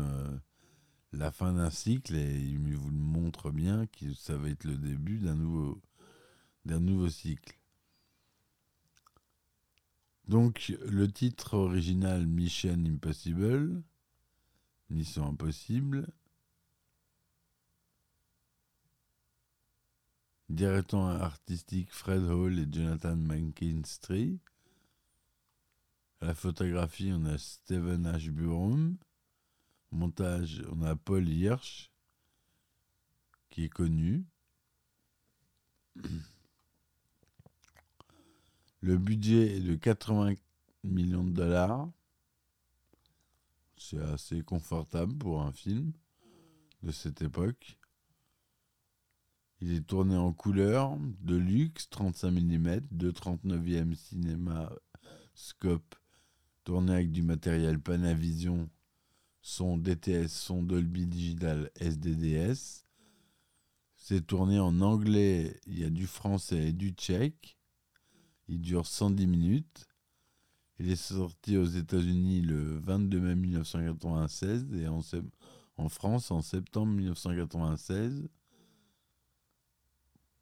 la 1.12 1.32
fin 1.32 1.54
d'un 1.54 1.70
cycle, 1.70 2.16
et 2.16 2.40
il 2.40 2.76
vous 2.76 2.90
le 2.90 2.98
montre 2.98 3.52
bien 3.52 3.86
que 3.88 4.14
ça 4.14 4.38
va 4.38 4.50
être 4.50 4.64
le 4.64 4.78
début 4.78 5.20
d'un 5.20 5.36
nouveau, 5.36 5.82
d'un 6.66 6.80
nouveau 6.80 7.10
cycle. 7.10 7.60
Donc, 10.28 10.74
le 10.88 11.12
titre 11.12 11.56
original 11.56 12.26
Mission 12.26 12.82
Impossible, 12.86 13.84
Mission 14.90 15.28
Impossible, 15.28 16.08
Directeur 20.50 21.00
artistique 21.02 21.92
Fred 21.92 22.24
Hall 22.24 22.60
et 22.60 22.68
Jonathan 22.72 23.16
McKinstry. 23.16 24.40
À 26.22 26.28
la 26.28 26.36
photographie, 26.36 27.12
on 27.14 27.26
a 27.26 27.38
Steven 27.38 28.06
Ashburn. 28.06 28.98
Montage, 29.92 30.64
on 30.72 30.82
a 30.84 30.96
Paul 30.96 31.28
Hirsch, 31.30 31.92
qui 33.50 33.66
est 33.66 33.70
connu. 33.70 34.26
Le 38.82 38.98
budget 38.98 39.58
est 39.58 39.62
de 39.62 39.76
80 39.76 40.34
millions 40.84 41.24
de 41.24 41.32
dollars. 41.32 41.90
C'est 43.78 44.02
assez 44.02 44.42
confortable 44.44 45.16
pour 45.18 45.42
un 45.42 45.52
film 45.52 45.94
de 46.82 46.92
cette 46.92 47.22
époque. 47.22 47.78
Il 49.66 49.72
est 49.76 49.88
tourné 49.88 50.18
en 50.18 50.34
couleur, 50.34 50.98
de 51.22 51.38
luxe, 51.38 51.88
35 51.90 52.32
mm, 52.32 52.82
de 52.92 53.12
39e 53.12 53.96
cinéma 53.96 54.70
scope, 55.36 55.96
tourné 56.66 56.92
avec 56.92 57.14
du 57.14 57.22
matériel 57.22 57.80
Panavision, 57.80 58.70
son 59.42 59.78
DTS, 59.78 60.28
son 60.28 60.64
Dolby 60.64 61.08
Digital 61.08 61.72
SDDS. 61.80 62.84
C'est 63.96 64.28
tourné 64.28 64.60
en 64.60 64.82
anglais, 64.82 65.62
il 65.66 65.80
y 65.80 65.86
a 65.86 65.90
du 65.90 66.08
français 66.08 66.68
et 66.68 66.74
du 66.74 66.90
tchèque. 66.90 67.58
Il 68.50 68.60
dure 68.60 68.86
110 68.86 69.28
minutes. 69.28 69.88
Il 70.78 70.92
est 70.92 70.98
sorti 70.98 71.56
aux 71.56 71.64
États-Unis 71.64 72.42
le 72.42 72.80
22 72.80 73.20
mai 73.22 73.36
1996 73.36 74.74
et 74.74 74.90
en, 74.90 75.00
en 75.78 75.88
France 75.88 76.32
en 76.32 76.42
septembre 76.42 76.92
1996 76.92 78.28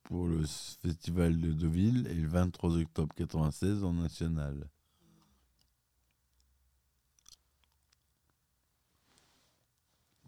pour 0.03 0.27
le 0.27 0.43
festival 0.43 1.39
de 1.39 1.51
Deauville 1.51 2.07
et 2.07 2.13
le 2.13 2.27
23 2.27 2.77
octobre 2.77 3.13
96 3.15 3.83
en 3.83 3.93
national. 3.93 4.69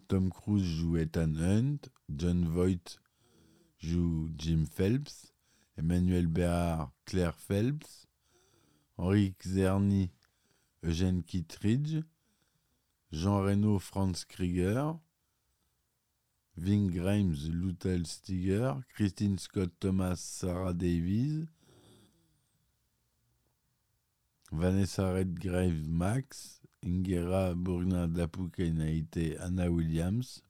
Tom 0.08 0.30
Cruise 0.30 0.64
joue 0.64 0.98
Ethan 0.98 1.36
Hunt, 1.36 1.80
John 2.10 2.46
Voight 2.46 3.00
joue 3.80 4.30
Jim 4.38 4.66
Phelps, 4.72 5.34
Emmanuel 5.78 6.28
Béard, 6.28 6.92
Claire 7.06 7.36
Phelps, 7.36 8.08
Henri 8.98 9.34
Czerny, 9.40 10.12
Eugène 10.84 11.24
Kittridge, 11.24 12.04
Jean 13.12 13.42
Reno, 13.42 13.80
Franz 13.80 14.26
Krieger, 14.26 14.96
Ving 16.56 16.92
Grimes, 16.92 17.50
Lutel 17.50 18.06
Stiger, 18.06 18.76
Christine 18.96 19.38
Scott 19.40 19.72
Thomas, 19.80 20.18
Sarah 20.18 20.74
Davies, 20.74 21.48
Vanessa 24.52 25.12
Redgrave 25.12 25.90
Max, 25.90 26.62
Ingera 26.84 27.56
Burna 27.56 28.08
Dapukainaite, 28.08 29.38
Anna 29.40 29.70
Williams. 29.72 30.44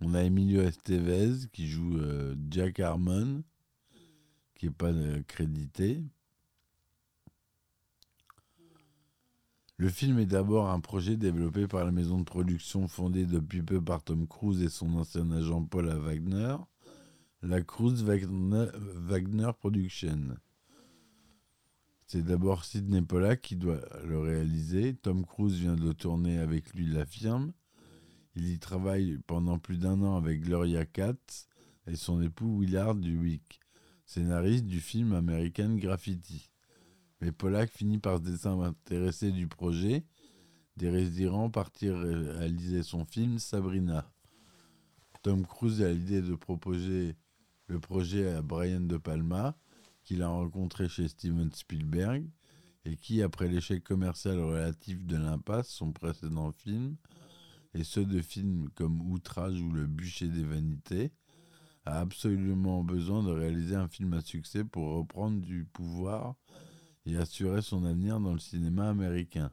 On 0.00 0.14
a 0.14 0.24
Emilio 0.24 0.62
Estevez 0.62 1.48
qui 1.52 1.68
joue 1.68 1.98
euh, 1.98 2.34
Jack 2.50 2.80
Harmon, 2.80 3.44
qui 4.54 4.66
n'est 4.66 4.72
pas 4.72 4.92
euh, 4.92 5.22
crédité. 5.28 6.02
Le 9.80 9.88
film 9.88 10.18
est 10.18 10.26
d'abord 10.26 10.70
un 10.70 10.80
projet 10.80 11.16
développé 11.16 11.68
par 11.68 11.84
la 11.84 11.92
maison 11.92 12.18
de 12.18 12.24
production 12.24 12.88
fondée 12.88 13.26
depuis 13.26 13.62
peu 13.62 13.80
par 13.80 14.02
Tom 14.02 14.26
Cruise 14.26 14.60
et 14.60 14.68
son 14.68 14.92
ancien 14.96 15.30
agent 15.30 15.62
Paul 15.66 15.86
Wagner, 15.86 16.56
la 17.42 17.62
Cruise 17.62 18.02
Wagner, 18.02 19.50
Production. 19.56 20.36
C'est 22.08 22.24
d'abord 22.24 22.64
Sidney 22.64 23.02
Pollack 23.02 23.40
qui 23.40 23.54
doit 23.54 23.80
le 24.04 24.18
réaliser. 24.18 24.94
Tom 24.96 25.24
Cruise 25.24 25.54
vient 25.54 25.76
de 25.76 25.92
tourner 25.92 26.38
avec 26.38 26.74
lui, 26.74 26.86
l'affirme. 26.86 27.52
Il 28.34 28.50
y 28.50 28.58
travaille 28.58 29.20
pendant 29.28 29.60
plus 29.60 29.78
d'un 29.78 30.02
an 30.02 30.16
avec 30.16 30.40
Gloria 30.40 30.86
Katz 30.86 31.46
et 31.86 31.94
son 31.94 32.20
époux 32.20 32.62
Willard 32.62 32.96
Duwick, 32.96 33.60
scénariste 34.06 34.66
du 34.66 34.80
film 34.80 35.12
American 35.12 35.76
Graffiti. 35.76 36.47
Mais 37.20 37.32
Pollack 37.32 37.70
finit 37.70 37.98
par 37.98 38.18
se 38.18 38.22
désintéresser 38.22 39.32
du 39.32 39.48
projet, 39.48 40.04
désirant 40.76 41.50
partir 41.50 41.98
réaliser 41.98 42.82
son 42.82 43.04
film 43.04 43.38
Sabrina. 43.38 44.10
Tom 45.22 45.44
Cruise 45.44 45.82
a 45.82 45.92
l'idée 45.92 46.22
de 46.22 46.34
proposer 46.36 47.16
le 47.66 47.80
projet 47.80 48.32
à 48.32 48.42
Brian 48.42 48.80
De 48.80 48.96
Palma, 48.96 49.56
qu'il 50.04 50.22
a 50.22 50.28
rencontré 50.28 50.88
chez 50.88 51.08
Steven 51.08 51.52
Spielberg, 51.52 52.24
et 52.84 52.96
qui, 52.96 53.22
après 53.22 53.48
l'échec 53.48 53.82
commercial 53.82 54.38
relatif 54.38 55.04
de 55.04 55.16
L'Impasse, 55.16 55.68
son 55.68 55.92
précédent 55.92 56.52
film, 56.52 56.96
et 57.74 57.84
ceux 57.84 58.06
de 58.06 58.22
films 58.22 58.68
comme 58.74 59.02
Outrage 59.10 59.60
ou 59.60 59.70
Le 59.72 59.86
Bûcher 59.86 60.28
des 60.28 60.44
Vanités, 60.44 61.12
a 61.84 62.00
absolument 62.00 62.84
besoin 62.84 63.22
de 63.22 63.30
réaliser 63.30 63.74
un 63.74 63.88
film 63.88 64.14
à 64.14 64.20
succès 64.20 64.64
pour 64.64 64.94
reprendre 64.96 65.40
du 65.40 65.64
pouvoir 65.64 66.36
et 67.08 67.16
assurer 67.16 67.62
son 67.62 67.84
avenir 67.84 68.20
dans 68.20 68.34
le 68.34 68.38
cinéma 68.38 68.90
américain. 68.90 69.50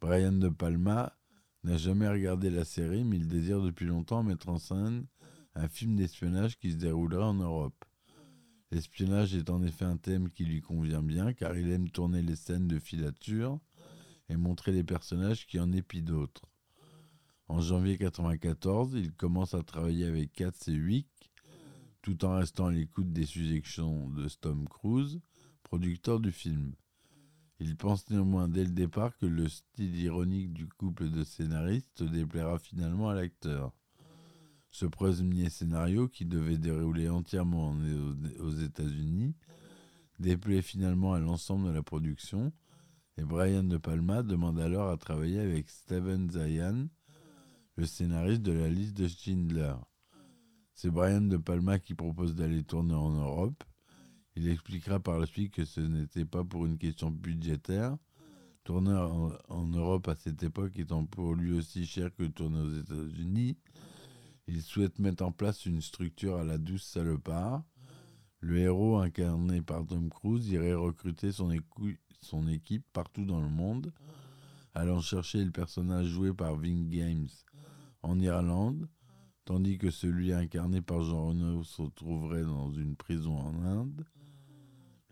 Brian 0.00 0.32
De 0.32 0.48
Palma 0.48 1.16
n'a 1.62 1.76
jamais 1.76 2.08
regardé 2.08 2.50
la 2.50 2.64
série, 2.64 3.04
mais 3.04 3.16
il 3.16 3.28
désire 3.28 3.62
depuis 3.62 3.86
longtemps 3.86 4.24
mettre 4.24 4.48
en 4.48 4.58
scène 4.58 5.06
un 5.54 5.68
film 5.68 5.94
d'espionnage 5.94 6.58
qui 6.58 6.72
se 6.72 6.76
déroulerait 6.76 7.22
en 7.22 7.34
Europe. 7.34 7.84
L'espionnage 8.72 9.36
est 9.36 9.50
en 9.50 9.62
effet 9.62 9.84
un 9.84 9.96
thème 9.96 10.30
qui 10.30 10.44
lui 10.44 10.60
convient 10.60 11.02
bien 11.02 11.32
car 11.32 11.56
il 11.56 11.70
aime 11.70 11.90
tourner 11.90 12.22
les 12.22 12.34
scènes 12.34 12.66
de 12.66 12.80
filature 12.80 13.60
et 14.28 14.36
montrer 14.36 14.72
les 14.72 14.82
personnages 14.82 15.46
qui 15.46 15.60
en 15.60 15.72
épient 15.72 16.02
d'autres. 16.02 16.50
En 17.46 17.60
janvier 17.60 17.92
1994, 17.92 18.94
il 18.94 19.12
commence 19.12 19.54
à 19.54 19.62
travailler 19.62 20.06
avec 20.06 20.32
Katz 20.32 20.66
et 20.66 20.80
Wick, 20.80 21.30
tout 22.02 22.24
en 22.24 22.36
restant 22.36 22.66
à 22.66 22.72
l'écoute 22.72 23.12
des 23.12 23.26
suggestions 23.26 24.08
de 24.10 24.28
Tom 24.28 24.66
Cruise, 24.68 25.20
producteur 25.74 26.20
du 26.20 26.30
film. 26.30 26.72
Il 27.58 27.76
pense 27.76 28.08
néanmoins 28.08 28.46
dès 28.46 28.62
le 28.62 28.70
départ 28.70 29.18
que 29.18 29.26
le 29.26 29.48
style 29.48 30.00
ironique 30.00 30.52
du 30.52 30.68
couple 30.68 31.10
de 31.10 31.24
scénaristes 31.24 32.04
déplaira 32.04 32.60
finalement 32.60 33.08
à 33.08 33.14
l'acteur. 33.14 33.72
Ce 34.70 34.86
premier 34.86 35.50
scénario, 35.50 36.06
qui 36.06 36.26
devait 36.26 36.58
dérouler 36.58 37.08
entièrement 37.08 37.76
aux 38.38 38.52
États-Unis, 38.52 39.34
déplaît 40.20 40.62
finalement 40.62 41.12
à 41.12 41.18
l'ensemble 41.18 41.66
de 41.66 41.72
la 41.72 41.82
production, 41.82 42.52
et 43.16 43.24
Brian 43.24 43.64
De 43.64 43.76
Palma 43.76 44.22
demande 44.22 44.60
alors 44.60 44.90
à 44.90 44.96
travailler 44.96 45.40
avec 45.40 45.68
Steven 45.68 46.30
Zayan, 46.30 46.86
le 47.74 47.84
scénariste 47.84 48.42
de 48.42 48.52
la 48.52 48.68
liste 48.68 48.96
de 48.96 49.08
Schindler. 49.08 49.74
C'est 50.72 50.92
Brian 50.92 51.22
De 51.22 51.36
Palma 51.36 51.80
qui 51.80 51.96
propose 51.96 52.36
d'aller 52.36 52.62
tourner 52.62 52.94
en 52.94 53.10
Europe. 53.10 53.64
Il 54.36 54.48
expliquera 54.48 54.98
par 54.98 55.18
la 55.18 55.26
suite 55.26 55.52
que 55.52 55.64
ce 55.64 55.80
n'était 55.80 56.24
pas 56.24 56.42
pour 56.42 56.66
une 56.66 56.76
question 56.76 57.10
budgétaire, 57.10 57.96
tourner 58.64 58.94
en, 59.48 59.66
Europe 59.66 60.08
à 60.08 60.16
cette 60.16 60.42
époque 60.42 60.76
étant 60.78 61.06
pour 61.06 61.34
lui 61.34 61.52
aussi 61.52 61.86
cher 61.86 62.12
que 62.14 62.24
tourner 62.24 62.60
aux 62.60 62.80
États-Unis, 62.80 63.56
il 64.46 64.60
souhaite 64.60 64.98
mettre 64.98 65.24
en 65.24 65.32
place 65.32 65.66
une 65.66 65.80
structure 65.80 66.36
à 66.36 66.44
la 66.44 66.58
douce 66.58 66.84
salopard. 66.84 67.62
Le 68.40 68.58
héros 68.58 68.98
incarné 68.98 69.62
par 69.62 69.86
Tom 69.86 70.10
Cruise 70.10 70.48
irait 70.48 70.74
recruter 70.74 71.30
son, 71.30 71.50
son 72.20 72.48
équipe 72.48 72.84
partout 72.92 73.24
dans 73.24 73.40
le 73.40 73.48
monde, 73.48 73.92
allant 74.74 75.00
chercher 75.00 75.44
le 75.44 75.52
personnage 75.52 76.08
joué 76.08 76.34
par 76.34 76.56
Ving 76.56 76.88
Games 76.90 77.28
en 78.02 78.18
Irlande, 78.18 78.88
tandis 79.44 79.78
que 79.78 79.90
celui 79.90 80.32
incarné 80.32 80.82
par 80.82 81.02
Jean 81.02 81.28
Reno 81.28 81.62
se 81.62 81.82
trouverait 81.94 82.42
dans 82.42 82.72
une 82.72 82.96
prison 82.96 83.38
en 83.38 83.62
Inde. 83.62 84.04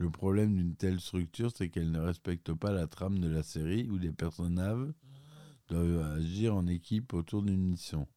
Le 0.03 0.11
problème 0.11 0.57
d'une 0.57 0.75
telle 0.75 0.99
structure, 0.99 1.53
c'est 1.55 1.69
qu'elle 1.69 1.93
ne 1.93 2.01
respecte 2.01 2.53
pas 2.53 2.73
la 2.73 2.89
trame 2.89 3.21
de 3.21 3.29
la 3.29 3.45
série 3.45 3.89
où 3.89 3.99
les 3.99 4.11
personnages 4.11 4.93
doivent 5.69 6.03
agir 6.17 6.57
en 6.57 6.67
équipe 6.67 7.15
autour 7.15 7.45
d'une 7.45 7.63
mission. 7.63 8.09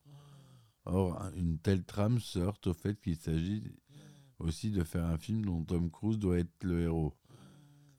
Or, 0.86 1.30
une 1.36 1.60
telle 1.60 1.84
trame 1.84 2.20
se 2.20 2.40
heurte 2.40 2.66
au 2.66 2.74
fait 2.74 3.00
qu'il 3.00 3.18
s'agit 3.18 3.62
aussi 4.40 4.72
de 4.72 4.84
faire 4.84 5.06
un 5.06 5.20
film 5.20 5.46
dont 5.46 5.64
Tom 5.64 5.92
Cruise 5.92 6.18
doit 6.18 6.40
être 6.40 6.64
le 6.64 6.82
héros. 6.82 7.14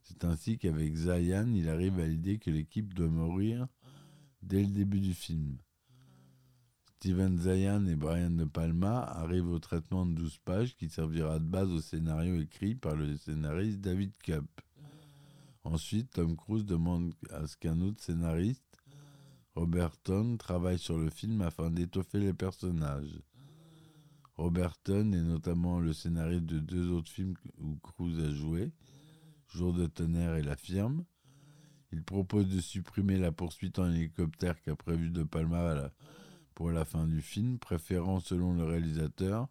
C'est 0.02 0.25
ainsi 0.25 0.58
qu'avec 0.58 0.97
Zayan, 0.97 1.52
il 1.54 1.69
arrive 1.69 2.00
à 2.00 2.08
l'idée 2.08 2.39
que 2.41 2.50
l'équipe 2.50 2.93
doit 2.93 3.06
mourir 3.06 3.69
dès 4.43 4.65
le 4.65 4.71
début 4.71 5.00
du 5.00 5.15
film. 5.15 5.58
Steven 6.99 7.39
Zayan 7.39 7.85
et 7.89 7.95
Brian 7.95 8.30
De 8.30 8.47
Palma 8.47 9.00
arrivent 9.02 9.50
au 9.50 9.59
traitement 9.59 10.06
de 10.06 10.15
12 10.15 10.39
pages 10.39 10.75
qui 10.76 10.89
servira 10.89 11.39
de 11.39 11.45
base 11.45 11.71
au 11.71 11.82
scénario 11.82 12.41
écrit 12.41 12.75
par 12.75 12.97
le 12.97 13.19
scénariste 13.19 13.80
David 13.80 14.13
Cup. 14.23 14.47
Ensuite, 15.63 16.13
Tom 16.13 16.37
Cruise 16.37 16.65
demande 16.65 17.13
à 17.30 17.47
ce 17.47 17.56
qu'un 17.59 17.82
autre 17.82 18.02
scénariste 18.02 18.65
Roberton 19.54 20.39
travaille 20.39 20.78
sur 20.78 20.97
le 20.97 21.11
film 21.11 21.43
afin 21.43 21.71
d'étoffer 21.71 22.19
les 22.19 22.32
personnages. 22.32 23.21
Roberton 24.37 25.13
est 25.13 25.23
notamment 25.23 25.80
le 25.80 25.93
scénariste 25.93 26.47
de 26.47 26.61
deux 26.61 26.91
autres 26.91 27.11
films 27.11 27.35
où 27.59 27.76
Cruise 27.76 28.19
a 28.21 28.30
joué, 28.32 28.73
Jour 29.49 29.75
de 29.75 29.87
tonnerre 29.87 30.37
et 30.37 30.43
La 30.43 30.56
Firme. 30.56 31.04
Il 31.93 32.02
propose 32.02 32.49
de 32.49 32.61
supprimer 32.61 33.19
la 33.19 33.32
poursuite 33.32 33.78
en 33.78 33.91
hélicoptère 33.91 34.61
qu'a 34.63 34.75
prévu 34.75 35.11
De 35.11 35.25
Palma 35.25 35.91
pour 36.56 36.71
la 36.71 36.86
fin 36.86 37.06
du 37.06 37.21
film, 37.21 37.58
préférant, 37.58 38.19
selon 38.19 38.54
le 38.54 38.64
réalisateur, 38.64 39.47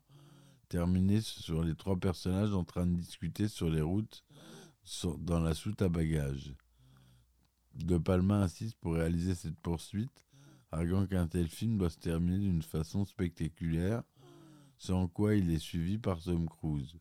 terminer 0.69 1.21
sur 1.21 1.63
les 1.63 1.75
trois 1.75 1.95
personnages 1.95 2.51
en 2.51 2.63
train 2.63 2.87
de 2.87 2.95
discuter 2.95 3.47
sur 3.47 3.69
les 3.69 3.81
routes 3.81 4.25
dans 5.19 5.39
la 5.39 5.53
soute 5.53 5.83
à 5.83 5.87
bagages. 5.87 6.55
De 7.75 7.99
Palma 7.99 8.41
insiste 8.41 8.75
pour 8.81 8.95
réaliser 8.95 9.35
cette 9.35 9.59
poursuite, 9.59 10.25
arguant 10.71 11.05
qu'un 11.05 11.27
tel 11.27 11.47
film 11.47 11.77
doit 11.77 11.91
se 11.91 11.99
terminer 11.99 12.39
d'une 12.39 12.63
façon 12.63 13.05
spectaculaire, 13.05 14.01
sans 14.79 15.07
quoi 15.07 15.35
il 15.35 15.51
est 15.51 15.59
suivi 15.59 15.99
par 15.99 16.19
Tom 16.19 16.49
Cruise. 16.49 16.97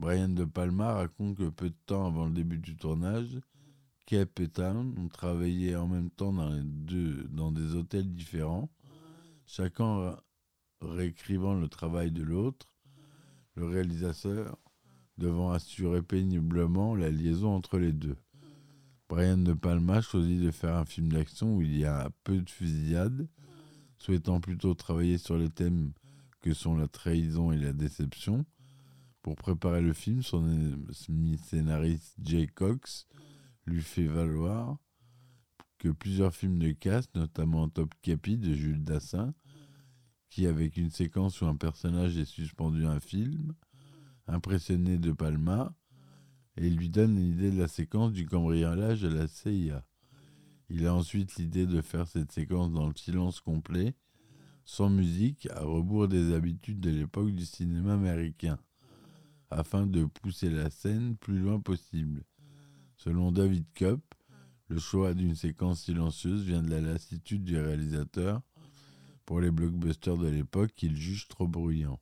Brian 0.00 0.30
De 0.30 0.44
Palma 0.44 0.94
raconte 0.94 1.36
que 1.36 1.48
peu 1.48 1.70
de 1.70 1.78
temps 1.86 2.06
avant 2.06 2.26
le 2.26 2.32
début 2.32 2.58
du 2.58 2.74
tournage, 2.74 3.38
Kep 4.06 4.40
et 4.40 4.48
Town 4.48 4.92
ont 4.98 5.08
travaillé 5.08 5.76
en 5.76 5.86
même 5.86 6.10
temps 6.10 6.32
dans 6.32 7.52
des 7.52 7.74
hôtels 7.76 8.12
différents, 8.12 8.68
chacun 9.50 10.16
réécrivant 10.80 11.54
le 11.54 11.68
travail 11.68 12.12
de 12.12 12.22
l'autre, 12.22 12.72
le 13.56 13.66
réalisateur 13.66 14.56
devant 15.18 15.50
assurer 15.50 16.02
péniblement 16.02 16.94
la 16.94 17.10
liaison 17.10 17.54
entre 17.54 17.78
les 17.78 17.92
deux. 17.92 18.16
Brian 19.08 19.38
De 19.38 19.52
Palma 19.52 20.00
choisit 20.00 20.40
de 20.40 20.52
faire 20.52 20.76
un 20.76 20.84
film 20.84 21.10
d'action 21.10 21.56
où 21.56 21.62
il 21.62 21.76
y 21.76 21.84
a 21.84 22.10
peu 22.22 22.40
de 22.40 22.48
fusillades, 22.48 23.28
souhaitant 23.98 24.40
plutôt 24.40 24.72
travailler 24.74 25.18
sur 25.18 25.36
les 25.36 25.50
thèmes 25.50 25.92
que 26.40 26.54
sont 26.54 26.76
la 26.76 26.86
trahison 26.86 27.50
et 27.50 27.58
la 27.58 27.72
déception. 27.72 28.46
Pour 29.20 29.34
préparer 29.34 29.82
le 29.82 29.92
film, 29.92 30.22
son 30.22 30.48
scénariste 31.44 32.14
Jay 32.22 32.46
Cox 32.46 33.08
lui 33.66 33.82
fait 33.82 34.06
valoir 34.06 34.78
plusieurs 35.88 36.34
films 36.34 36.58
de 36.58 36.72
casse, 36.72 37.08
notamment 37.14 37.68
Top 37.68 37.94
Capi 38.02 38.36
de 38.36 38.52
Jules 38.52 38.84
Dassin, 38.84 39.34
qui 40.28 40.46
avec 40.46 40.76
une 40.76 40.90
séquence 40.90 41.40
où 41.40 41.46
un 41.46 41.56
personnage 41.56 42.16
est 42.16 42.24
suspendu 42.24 42.86
à 42.86 42.92
un 42.92 43.00
film, 43.00 43.54
impressionné 44.26 44.98
de 44.98 45.12
Palma, 45.12 45.74
et 46.56 46.68
lui 46.68 46.88
donne 46.88 47.16
l'idée 47.16 47.50
de 47.50 47.58
la 47.58 47.68
séquence 47.68 48.12
du 48.12 48.26
cambriolage 48.26 49.02
de 49.02 49.08
la 49.08 49.26
CIA. 49.26 49.84
Il 50.68 50.86
a 50.86 50.94
ensuite 50.94 51.36
l'idée 51.36 51.66
de 51.66 51.80
faire 51.80 52.06
cette 52.06 52.30
séquence 52.30 52.72
dans 52.72 52.86
le 52.86 52.94
silence 52.94 53.40
complet, 53.40 53.94
sans 54.64 54.88
musique, 54.88 55.48
à 55.50 55.60
rebours 55.60 56.06
des 56.06 56.32
habitudes 56.32 56.80
de 56.80 56.90
l'époque 56.90 57.32
du 57.32 57.44
cinéma 57.44 57.94
américain, 57.94 58.58
afin 59.50 59.86
de 59.86 60.04
pousser 60.04 60.48
la 60.48 60.70
scène 60.70 61.16
plus 61.16 61.38
loin 61.38 61.58
possible. 61.58 62.22
Selon 62.96 63.32
David 63.32 63.64
Cup, 63.74 64.00
le 64.70 64.78
choix 64.78 65.14
d'une 65.14 65.34
séquence 65.34 65.82
silencieuse 65.82 66.44
vient 66.44 66.62
de 66.62 66.70
la 66.70 66.80
lassitude 66.80 67.42
du 67.42 67.58
réalisateur 67.58 68.40
pour 69.26 69.40
les 69.40 69.50
blockbusters 69.50 70.16
de 70.16 70.28
l'époque 70.28 70.70
qu'il 70.76 70.96
juge 70.96 71.26
trop 71.26 71.48
bruyants. 71.48 71.98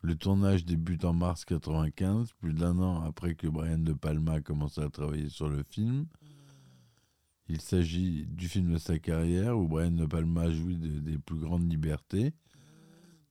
Le 0.00 0.14
tournage 0.14 0.64
débute 0.64 1.04
en 1.04 1.12
mars 1.12 1.44
1995, 1.50 2.32
plus 2.38 2.54
d'un 2.54 2.78
an 2.78 3.02
après 3.02 3.34
que 3.34 3.48
Brian 3.48 3.78
De 3.78 3.92
Palma 3.92 4.34
a 4.34 4.40
commencé 4.40 4.80
à 4.80 4.88
travailler 4.88 5.28
sur 5.28 5.48
le 5.48 5.64
film. 5.64 6.06
Il 7.48 7.60
s'agit 7.60 8.26
du 8.28 8.48
film 8.48 8.72
de 8.72 8.78
sa 8.78 9.00
carrière 9.00 9.58
où 9.58 9.66
Brian 9.66 9.90
De 9.90 10.06
Palma 10.06 10.52
jouit 10.52 10.76
des 10.76 11.18
plus 11.18 11.38
grandes 11.38 11.68
libertés. 11.68 12.32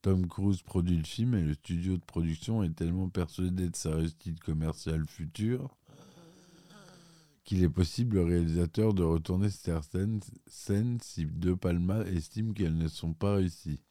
Tom 0.07 0.25
Cruise 0.25 0.61
produit 0.61 0.95
le 0.95 1.03
film 1.03 1.33
et 1.33 1.41
le 1.41 1.53
studio 1.53 1.97
de 1.97 2.05
production 2.05 2.63
est 2.63 2.73
tellement 2.73 3.09
persuadé 3.09 3.69
de 3.69 3.75
sa 3.75 3.93
réussite 3.93 4.39
commerciale 4.39 5.05
future 5.05 5.75
qu'il 7.43 7.61
est 7.61 7.69
possible 7.69 8.17
au 8.19 8.25
réalisateur 8.25 8.93
de 8.93 9.03
retourner 9.03 9.49
certaines 9.49 10.21
scènes 10.45 10.97
si 11.01 11.25
De 11.25 11.53
Palma 11.53 12.05
estime 12.05 12.53
qu'elles 12.53 12.77
ne 12.77 12.87
sont 12.87 13.11
pas 13.13 13.35
réussies. 13.35 13.81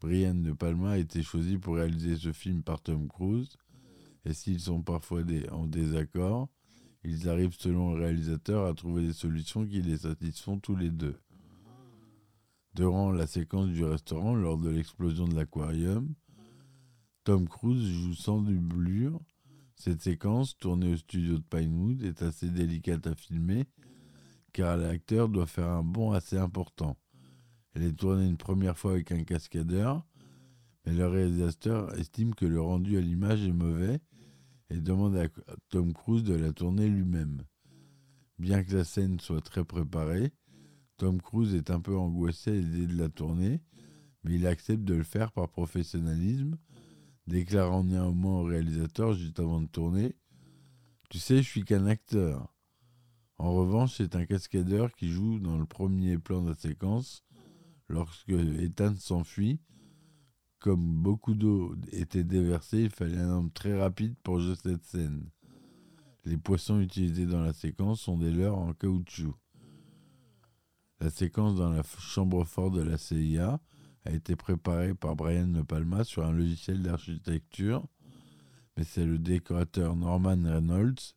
Brian 0.00 0.34
De 0.34 0.50
Palma 0.50 0.90
a 0.90 0.98
été 0.98 1.22
choisi 1.22 1.56
pour 1.56 1.76
réaliser 1.76 2.16
ce 2.16 2.32
film 2.32 2.64
par 2.64 2.80
Tom 2.80 3.06
Cruise, 3.06 3.56
et 4.24 4.34
s'ils 4.34 4.58
sont 4.58 4.82
parfois 4.82 5.22
en 5.52 5.68
désaccord, 5.68 6.48
ils 7.04 7.28
arrivent 7.28 7.56
selon 7.56 7.94
le 7.94 8.00
réalisateur 8.00 8.66
à 8.66 8.74
trouver 8.74 9.06
des 9.06 9.12
solutions 9.12 9.64
qui 9.64 9.82
les 9.82 9.98
satisfont 9.98 10.58
tous 10.58 10.74
les 10.74 10.90
deux. 10.90 11.14
Durant 12.78 13.10
la 13.10 13.26
séquence 13.26 13.70
du 13.70 13.82
restaurant, 13.82 14.36
lors 14.36 14.56
de 14.56 14.70
l'explosion 14.70 15.26
de 15.26 15.34
l'aquarium, 15.34 16.14
Tom 17.24 17.48
Cruise 17.48 17.84
joue 17.84 18.14
sans 18.14 18.40
doublure. 18.40 19.20
Cette 19.74 20.00
séquence, 20.00 20.56
tournée 20.56 20.92
au 20.92 20.96
studio 20.96 21.38
de 21.38 21.42
Pinewood, 21.42 22.04
est 22.04 22.22
assez 22.22 22.48
délicate 22.48 23.08
à 23.08 23.16
filmer, 23.16 23.64
car 24.52 24.76
l'acteur 24.76 25.28
doit 25.28 25.48
faire 25.48 25.66
un 25.66 25.82
bond 25.82 26.12
assez 26.12 26.38
important 26.38 26.96
Elle 27.74 27.82
est 27.82 27.98
tournée 27.98 28.28
une 28.28 28.36
première 28.36 28.78
fois 28.78 28.92
avec 28.92 29.10
un 29.10 29.24
cascadeur, 29.24 30.06
mais 30.86 30.92
le 30.92 31.08
réalisateur 31.08 31.92
estime 31.98 32.32
que 32.32 32.46
le 32.46 32.60
rendu 32.60 32.96
à 32.96 33.00
l'image 33.00 33.44
est 33.44 33.52
mauvais 33.52 33.98
et 34.70 34.76
demande 34.76 35.16
à 35.16 35.26
Tom 35.68 35.92
Cruise 35.92 36.22
de 36.22 36.34
la 36.34 36.52
tourner 36.52 36.88
lui-même. 36.88 37.42
Bien 38.38 38.62
que 38.62 38.76
la 38.76 38.84
scène 38.84 39.18
soit 39.18 39.40
très 39.40 39.64
préparée, 39.64 40.32
Tom 40.98 41.22
Cruise 41.22 41.54
est 41.54 41.70
un 41.70 41.80
peu 41.80 41.96
angoissé 41.96 42.50
à 42.50 42.54
l'idée 42.54 42.86
de 42.88 42.98
la 42.98 43.08
tourner, 43.08 43.60
mais 44.24 44.34
il 44.34 44.46
accepte 44.46 44.82
de 44.82 44.94
le 44.94 45.04
faire 45.04 45.30
par 45.30 45.48
professionnalisme, 45.48 46.58
déclarant 47.28 47.84
néanmoins 47.84 48.40
au 48.40 48.42
réalisateur 48.42 49.12
juste 49.12 49.38
avant 49.38 49.60
de 49.60 49.68
tourner 49.68 50.16
Tu 51.08 51.20
sais, 51.20 51.36
je 51.38 51.48
suis 51.48 51.64
qu'un 51.64 51.86
acteur. 51.86 52.52
En 53.38 53.54
revanche, 53.54 53.94
c'est 53.96 54.16
un 54.16 54.26
cascadeur 54.26 54.92
qui 54.92 55.08
joue 55.10 55.38
dans 55.38 55.56
le 55.56 55.66
premier 55.66 56.18
plan 56.18 56.42
de 56.42 56.50
la 56.50 56.56
séquence 56.56 57.22
lorsque 57.88 58.30
Ethan 58.30 58.96
s'enfuit. 58.96 59.60
Comme 60.58 61.00
beaucoup 61.00 61.34
d'eau 61.34 61.76
était 61.92 62.24
déversée, 62.24 62.82
il 62.82 62.90
fallait 62.90 63.18
un 63.18 63.30
homme 63.30 63.52
très 63.52 63.78
rapide 63.78 64.16
pour 64.24 64.40
jouer 64.40 64.56
cette 64.60 64.84
scène. 64.84 65.30
Les 66.24 66.36
poissons 66.36 66.80
utilisés 66.80 67.26
dans 67.26 67.40
la 67.40 67.52
séquence 67.52 68.00
sont 68.00 68.18
des 68.18 68.32
leurres 68.32 68.58
en 68.58 68.72
caoutchouc. 68.72 69.36
La 71.00 71.10
séquence 71.10 71.54
dans 71.54 71.70
la 71.70 71.82
chambre 71.98 72.44
forte 72.44 72.74
de 72.74 72.82
la 72.82 72.98
CIA 72.98 73.60
a 74.04 74.10
été 74.10 74.34
préparée 74.34 74.94
par 74.94 75.14
Brian 75.14 75.46
De 75.46 75.62
Palma 75.62 76.02
sur 76.02 76.24
un 76.24 76.32
logiciel 76.32 76.82
d'architecture, 76.82 77.86
mais 78.76 78.84
c'est 78.84 79.04
le 79.04 79.18
décorateur 79.18 79.94
Norman 79.94 80.42
Reynolds, 80.44 81.14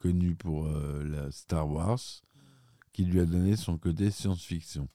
connu 0.00 0.34
pour 0.34 0.66
euh, 0.66 1.04
la 1.04 1.30
Star 1.30 1.68
Wars, 1.70 2.00
qui 2.92 3.04
lui 3.04 3.20
a 3.20 3.24
donné 3.24 3.56
son 3.56 3.78
côté 3.78 4.10
science-fiction. 4.10 4.88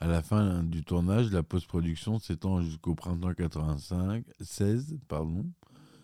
À 0.00 0.08
la 0.08 0.20
fin 0.20 0.64
du 0.64 0.82
tournage, 0.82 1.30
la 1.30 1.44
post-production 1.44 2.18
s'étend 2.18 2.60
jusqu'au 2.60 2.96
printemps 2.96 3.34
85, 3.34 4.24
16, 4.40 4.98
pardon, 5.06 5.46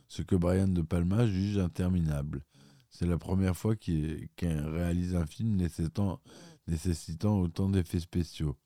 ce 0.07 0.23
que 0.23 0.37
Brian 0.37 0.69
De 0.69 0.83
Palma 0.83 1.27
juge 1.27 1.59
interminable. 1.59 2.45
C'est 2.91 3.07
la 3.07 3.19
première 3.19 3.57
fois 3.57 3.77
qu'il 3.77 4.29
réalise 4.41 5.15
un 5.15 5.27
film 5.27 5.57
nécessitant, 5.57 6.21
nécessitant 6.67 7.39
autant 7.39 7.69
d'effets 7.69 8.01
spéciaux. 8.01 8.57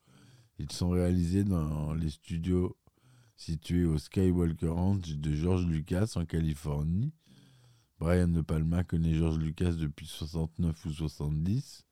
Ils 0.59 0.71
sont 0.71 0.89
réalisés 0.89 1.43
dans 1.43 1.93
les 1.93 2.09
studios 2.09 2.77
situés 3.35 3.85
au 3.85 3.97
Skywalker 3.97 4.67
Ranch 4.67 5.15
de 5.15 5.33
George 5.33 5.65
Lucas 5.65 6.13
en 6.15 6.25
Californie. 6.25 7.13
Brian 7.99 8.27
De 8.27 8.41
Palma 8.41 8.83
connaît 8.83 9.13
George 9.13 9.39
Lucas 9.39 9.73
depuis 9.73 10.07
69 10.07 10.85
ou 10.85 10.91
70. 10.91 11.85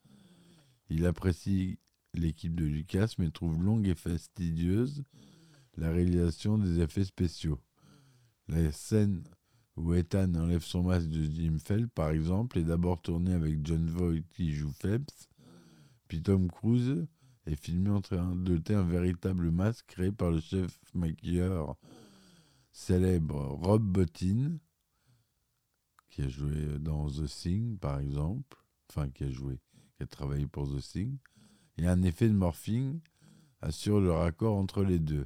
Il 0.90 1.06
apprécie 1.06 1.80
l'équipe 2.14 2.56
de 2.56 2.66
Lucas, 2.66 3.16
mais 3.18 3.32
trouve 3.32 3.64
longue 3.64 3.88
et 3.88 3.96
fastidieuse 3.96 5.04
la 5.78 5.92
réalisation 5.92 6.58
des 6.58 6.80
effets 6.82 7.06
spéciaux. 7.06 7.60
La 8.48 8.72
scène 8.72 9.24
où 9.82 9.94
Ethan 9.96 10.34
enlève 10.36 10.64
son 10.64 10.84
masque 10.84 11.10
de 11.10 11.24
Jim 11.24 11.58
par 11.94 12.12
exemple, 12.12 12.60
est 12.60 12.64
d'abord 12.64 13.02
tournée 13.02 13.34
avec 13.34 13.66
John 13.66 13.90
Voight 13.90 14.24
qui 14.34 14.54
joue 14.54 14.72
Phelps, 14.72 15.30
puis 16.08 16.22
Tom 16.22 16.50
Cruise 16.50 17.06
est 17.46 17.56
filmé 17.56 17.90
en 17.90 18.02
train 18.02 18.36
de 18.36 18.56
jeter 18.56 18.76
un 18.76 18.84
véritable 18.84 19.50
masque 19.52 19.86
créé 19.88 20.12
par 20.12 20.32
le 20.32 20.40
chef 20.40 20.80
maquilleur 20.94 21.76
célèbre 22.72 23.40
Rob 23.62 23.84
Bottin, 23.84 24.58
qui 26.10 26.22
a 26.24 26.28
joué 26.28 26.80
dans 26.80 27.10
The 27.10 27.26
Thing, 27.26 27.78
par 27.78 28.00
exemple, 28.00 28.58
enfin 28.90 29.10
qui 29.10 29.24
a 29.24 29.30
joué, 29.30 29.60
qui 29.96 30.04
a 30.04 30.06
travaillé 30.06 30.48
pour 30.48 30.70
The 30.70 30.82
Thing, 30.82 31.18
et 31.78 31.88
un 31.88 32.04
effet 32.04 32.28
de 32.28 32.34
morphing 32.34 33.00
assure 33.62 34.00
le 34.00 34.12
raccord 34.12 34.58
entre 34.58 34.84
les 34.84 35.00
deux. 35.00 35.26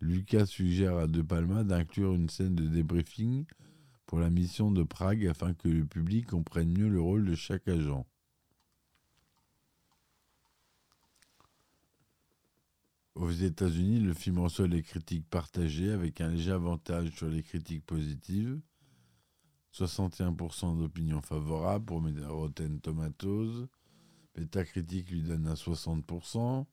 Lucas 0.00 0.46
suggère 0.46 0.96
à 0.96 1.06
De 1.06 1.22
Palma 1.22 1.64
d'inclure 1.64 2.14
une 2.14 2.28
scène 2.28 2.54
de 2.54 2.66
débriefing 2.66 3.46
pour 4.06 4.18
la 4.18 4.30
mission 4.30 4.70
de 4.70 4.82
Prague 4.82 5.26
afin 5.26 5.54
que 5.54 5.68
le 5.68 5.86
public 5.86 6.26
comprenne 6.26 6.76
mieux 6.76 6.88
le 6.88 7.00
rôle 7.00 7.24
de 7.24 7.34
chaque 7.34 7.68
agent. 7.68 8.06
Aux 13.14 13.30
États-Unis, 13.30 14.00
le 14.00 14.12
film 14.12 14.40
reçoit 14.40 14.66
les 14.66 14.82
critiques 14.82 15.28
partagées 15.30 15.92
avec 15.92 16.20
un 16.20 16.28
léger 16.28 16.50
avantage 16.50 17.10
sur 17.10 17.28
les 17.28 17.42
critiques 17.42 17.86
positives. 17.86 18.60
61% 19.72 20.78
d'opinions 20.78 21.22
favorables 21.22 21.84
pour 21.84 22.02
Rotten 22.28 22.80
Tomatoes, 22.80 23.68
Metacritic 24.36 25.10
lui 25.10 25.22
donne 25.22 25.46
un 25.46 25.54
60%. 25.54 26.66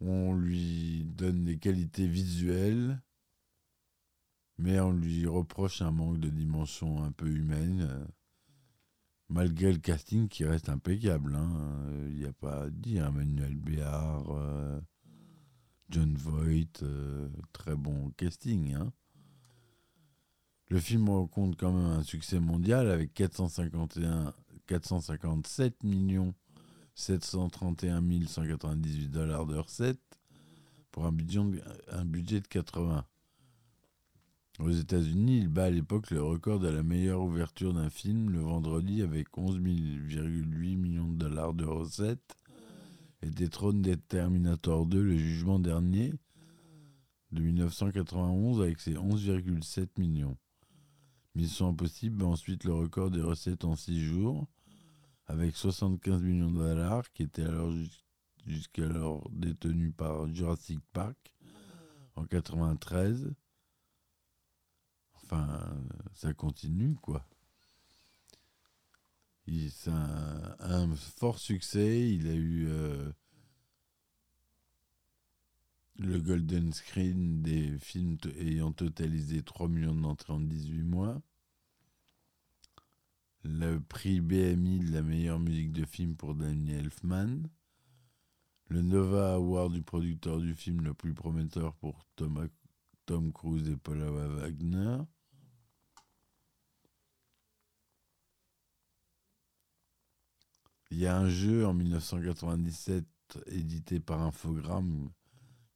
On 0.00 0.34
lui 0.34 1.04
donne 1.04 1.44
des 1.44 1.58
qualités 1.58 2.06
visuelles, 2.06 3.00
mais 4.58 4.78
on 4.80 4.92
lui 4.92 5.26
reproche 5.26 5.82
un 5.82 5.90
manque 5.90 6.20
de 6.20 6.28
dimension 6.28 7.02
un 7.02 7.10
peu 7.10 7.28
humaine, 7.28 8.06
malgré 9.28 9.72
le 9.72 9.78
casting 9.78 10.28
qui 10.28 10.44
reste 10.44 10.68
impeccable. 10.68 11.34
Hein. 11.34 11.50
Il 12.08 12.16
n'y 12.16 12.26
a 12.26 12.32
pas 12.32 12.64
à 12.64 12.70
dire. 12.70 13.06
Emmanuel 13.06 13.56
Béard, 13.56 14.30
euh, 14.30 14.80
John 15.90 16.14
Voight, 16.16 16.82
euh, 16.82 17.28
très 17.52 17.74
bon 17.74 18.10
casting. 18.16 18.74
Hein. 18.74 18.92
Le 20.68 20.80
film 20.80 21.08
rencontre 21.08 21.56
quand 21.56 21.72
même 21.72 21.98
un 21.98 22.02
succès 22.02 22.40
mondial 22.40 22.90
avec 22.90 23.14
451, 23.14 24.34
457 24.66 25.82
millions 25.82 26.34
731 26.98 28.02
198 28.26 29.08
dollars 29.08 29.46
de 29.46 29.56
recettes 29.56 30.18
pour 30.90 31.06
un 31.06 31.12
budget, 31.12 31.38
un 31.92 32.04
budget 32.04 32.40
de 32.40 32.48
80. 32.48 33.04
Aux 34.58 34.70
États-Unis, 34.70 35.38
il 35.38 35.48
bat 35.48 35.66
à 35.66 35.70
l'époque 35.70 36.10
le 36.10 36.20
record 36.20 36.58
de 36.58 36.66
la 36.66 36.82
meilleure 36.82 37.22
ouverture 37.22 37.72
d'un 37.72 37.88
film 37.88 38.30
le 38.30 38.40
vendredi 38.40 39.02
avec 39.02 39.28
11,8 39.36 40.76
millions 40.76 41.06
de 41.06 41.18
dollars 41.18 41.54
de 41.54 41.64
recettes 41.64 42.36
et 43.22 43.30
détrône 43.30 43.80
Terminator 44.08 44.84
2 44.84 45.00
le 45.00 45.16
jugement 45.16 45.60
dernier 45.60 46.12
de 47.30 47.40
1991 47.40 48.60
avec 48.60 48.80
ses 48.80 48.94
11,7 48.94 49.86
millions. 49.98 50.36
Mission 51.36 51.68
Impossible 51.68 52.24
ensuite 52.24 52.64
le 52.64 52.74
record 52.74 53.12
des 53.12 53.22
recettes 53.22 53.64
en 53.64 53.76
6 53.76 54.00
jours, 54.00 54.48
avec 55.28 55.56
75 55.56 56.22
millions 56.22 56.50
de 56.50 56.58
dollars, 56.58 57.10
qui 57.12 57.22
étaient 57.22 57.44
alors 57.44 57.72
jusqu'alors 58.46 59.28
détenus 59.30 59.92
par 59.94 60.26
Jurassic 60.34 60.80
Park 60.92 61.34
en 62.16 62.24
93. 62.24 63.30
Enfin, 65.14 65.76
ça 66.14 66.32
continue, 66.32 66.94
quoi. 66.96 67.26
C'est 69.46 69.90
un, 69.90 70.94
fort 70.96 71.38
succès. 71.38 72.10
Il 72.10 72.28
a 72.28 72.34
eu 72.34 72.66
euh, 72.68 73.10
le 75.98 76.18
Golden 76.20 76.72
Screen 76.72 77.42
des 77.42 77.78
films 77.78 78.18
ayant 78.38 78.72
totalisé 78.72 79.42
3 79.42 79.68
millions 79.68 79.94
d'entrées 79.94 80.34
en 80.34 80.40
18 80.40 80.82
mois 80.82 81.22
le 83.48 83.80
prix 83.80 84.20
BMI 84.20 84.80
de 84.80 84.92
la 84.92 85.02
meilleure 85.02 85.38
musique 85.38 85.72
de 85.72 85.86
film 85.86 86.16
pour 86.16 86.34
Daniel 86.34 86.84
Elfman, 86.84 87.48
le 88.68 88.82
Nova 88.82 89.34
Award 89.34 89.72
du 89.72 89.82
producteur 89.82 90.38
du 90.38 90.54
film 90.54 90.82
le 90.82 90.92
plus 90.92 91.14
prometteur 91.14 91.74
pour 91.76 92.04
Tom, 92.14 92.48
Tom 93.06 93.32
Cruise 93.32 93.68
et 93.70 93.76
Paula 93.76 94.10
Wagner. 94.10 94.98
Il 100.90 100.98
y 100.98 101.06
a 101.06 101.16
un 101.16 101.28
jeu 101.28 101.66
en 101.66 101.72
1997 101.72 103.06
édité 103.46 103.98
par 103.98 104.20
Infogrames 104.22 105.10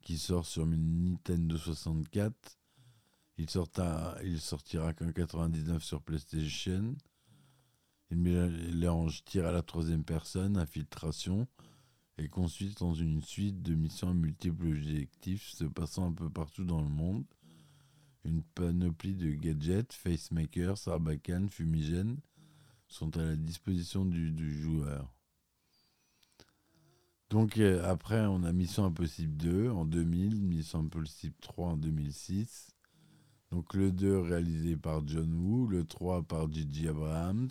qui 0.03 0.19
sort 0.19 0.47
sur 0.47 0.67
Nintendo 0.67 1.57
64. 1.57 2.59
Il, 3.39 3.47
il 4.25 4.41
sortira 4.41 4.93
qu'en 4.93 5.11
99 5.11 5.83
sur 5.83 6.03
PlayStation. 6.03 6.95
Il 8.13 8.19
mélange 8.19 9.25
tir 9.25 9.47
à 9.47 9.53
la 9.53 9.63
troisième 9.63 10.05
personne, 10.05 10.59
infiltration, 10.59 11.49
et 12.19 12.29
consiste 12.29 12.81
dans 12.81 12.93
une 12.93 13.23
suite 13.23 13.63
de 13.63 13.75
missions 13.75 14.11
à 14.11 14.13
multiples 14.13 14.67
objectifs 14.67 15.49
se 15.49 15.65
passant 15.65 16.09
un 16.09 16.13
peu 16.13 16.29
partout 16.29 16.67
dans 16.67 16.83
le 16.83 16.91
monde. 16.91 17.25
Une 18.27 18.43
panoplie 18.43 19.15
de 19.15 19.31
gadgets, 19.31 19.95
facemakers, 19.95 20.77
sarbacane, 20.77 21.49
fumigènes 21.49 22.19
sont 22.87 23.17
à 23.17 23.25
la 23.25 23.35
disposition 23.35 24.05
du, 24.05 24.61
joueur. 24.61 25.11
Donc 27.31 27.57
euh, 27.57 27.83
après, 27.91 28.27
on 28.27 28.45
a 28.45 28.53
Mission 28.53 28.85
Impossible 28.85 29.39
2 29.39 29.71
en 29.71 29.87
2000, 29.87 30.43
Mission 30.43 30.81
Impossible 30.81 31.37
3 31.41 31.69
en 31.69 31.77
2006. 31.79 32.77
Donc 33.53 33.73
le 33.73 33.91
2 33.91 34.19
réalisé 34.19 34.77
par 34.77 35.01
John 35.09 35.33
Woo, 35.33 35.67
le 35.67 35.85
3 35.85 36.25
par 36.25 36.53
Gigi 36.53 36.89
Abrams, 36.89 37.49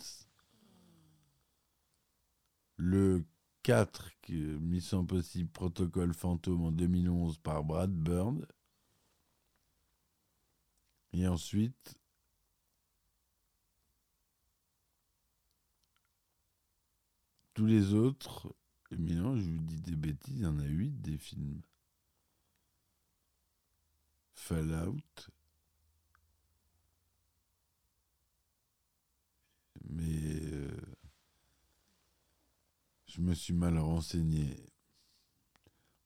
Le 2.76 3.24
4, 3.62 4.10
qui- 4.20 4.34
Mission 4.34 5.00
Impossible 5.00 5.48
Protocole 5.50 6.12
Fantôme 6.12 6.64
en 6.64 6.70
2011 6.70 7.38
par 7.38 7.64
Brad 7.64 7.90
Bird. 7.90 8.46
Et 11.14 11.26
ensuite, 11.26 11.96
tous 17.54 17.64
les 17.66 17.94
autres, 17.94 18.54
mais 18.90 19.14
non, 19.14 19.36
je 19.36 19.42
vous 19.42 19.58
dis 19.58 19.80
des 19.80 19.96
bêtises, 19.96 20.34
il 20.36 20.42
y 20.42 20.46
en 20.46 20.58
a 20.58 20.64
8 20.66 21.00
des 21.00 21.16
films. 21.16 21.62
Fallout. 24.34 25.30
Mais 29.88 30.51
je 33.12 33.20
me 33.20 33.34
suis 33.34 33.52
mal 33.52 33.78
renseigné. 33.78 34.56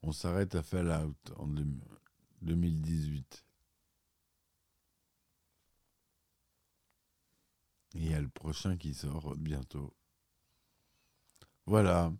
On 0.02 0.10
s'arrête 0.10 0.56
à 0.56 0.62
Fallout 0.64 1.14
en 1.36 1.46
deux- 1.46 1.64
2018. 2.42 3.44
Et 7.94 7.98
il 7.98 8.10
y 8.10 8.14
a 8.14 8.20
le 8.20 8.28
prochain 8.28 8.76
qui 8.76 8.92
sort 8.92 9.36
bientôt. 9.36 9.94
Voilà. 11.66 12.12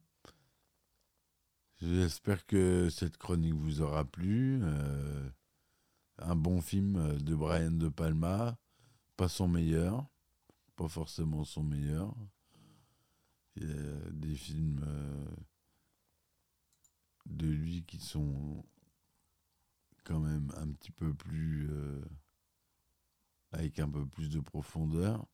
J'espère 1.81 2.47
que 2.47 2.89
cette 2.89 3.17
chronique 3.17 3.55
vous 3.55 3.81
aura 3.81 4.05
plu. 4.05 4.61
Euh, 4.63 5.31
un 6.19 6.37
bon 6.37 6.61
film 6.61 7.19
de 7.19 7.35
Brian 7.35 7.73
De 7.73 7.89
Palma, 7.89 8.57
pas 9.17 9.29
son 9.29 9.49
meilleur, 9.49 10.07
pas 10.77 10.89
forcément 10.89 11.45
son 11.45 11.65
meilleur. 11.65 12.15
Des 13.57 14.35
films 14.35 14.85
euh, 14.87 15.37
de 17.27 17.47
lui 17.47 17.85
qui 17.85 17.99
sont 17.99 18.65
quand 20.05 20.21
même 20.21 20.53
un 20.57 20.71
petit 20.73 20.93
peu 20.93 21.15
plus 21.15 21.69
euh, 21.71 22.03
avec 23.53 23.79
un 23.79 23.89
peu 23.89 24.07
plus 24.07 24.29
de 24.29 24.41
profondeur. 24.41 25.27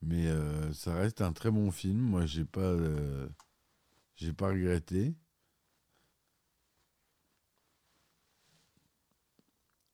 Mais 0.00 0.26
euh, 0.26 0.72
ça 0.72 0.94
reste 0.94 1.20
un 1.20 1.32
très 1.32 1.50
bon 1.50 1.70
film. 1.70 1.98
Moi, 1.98 2.26
j'ai 2.26 2.44
pas, 2.44 2.74
j'ai 4.16 4.32
pas 4.32 4.48
regretté. 4.48 5.14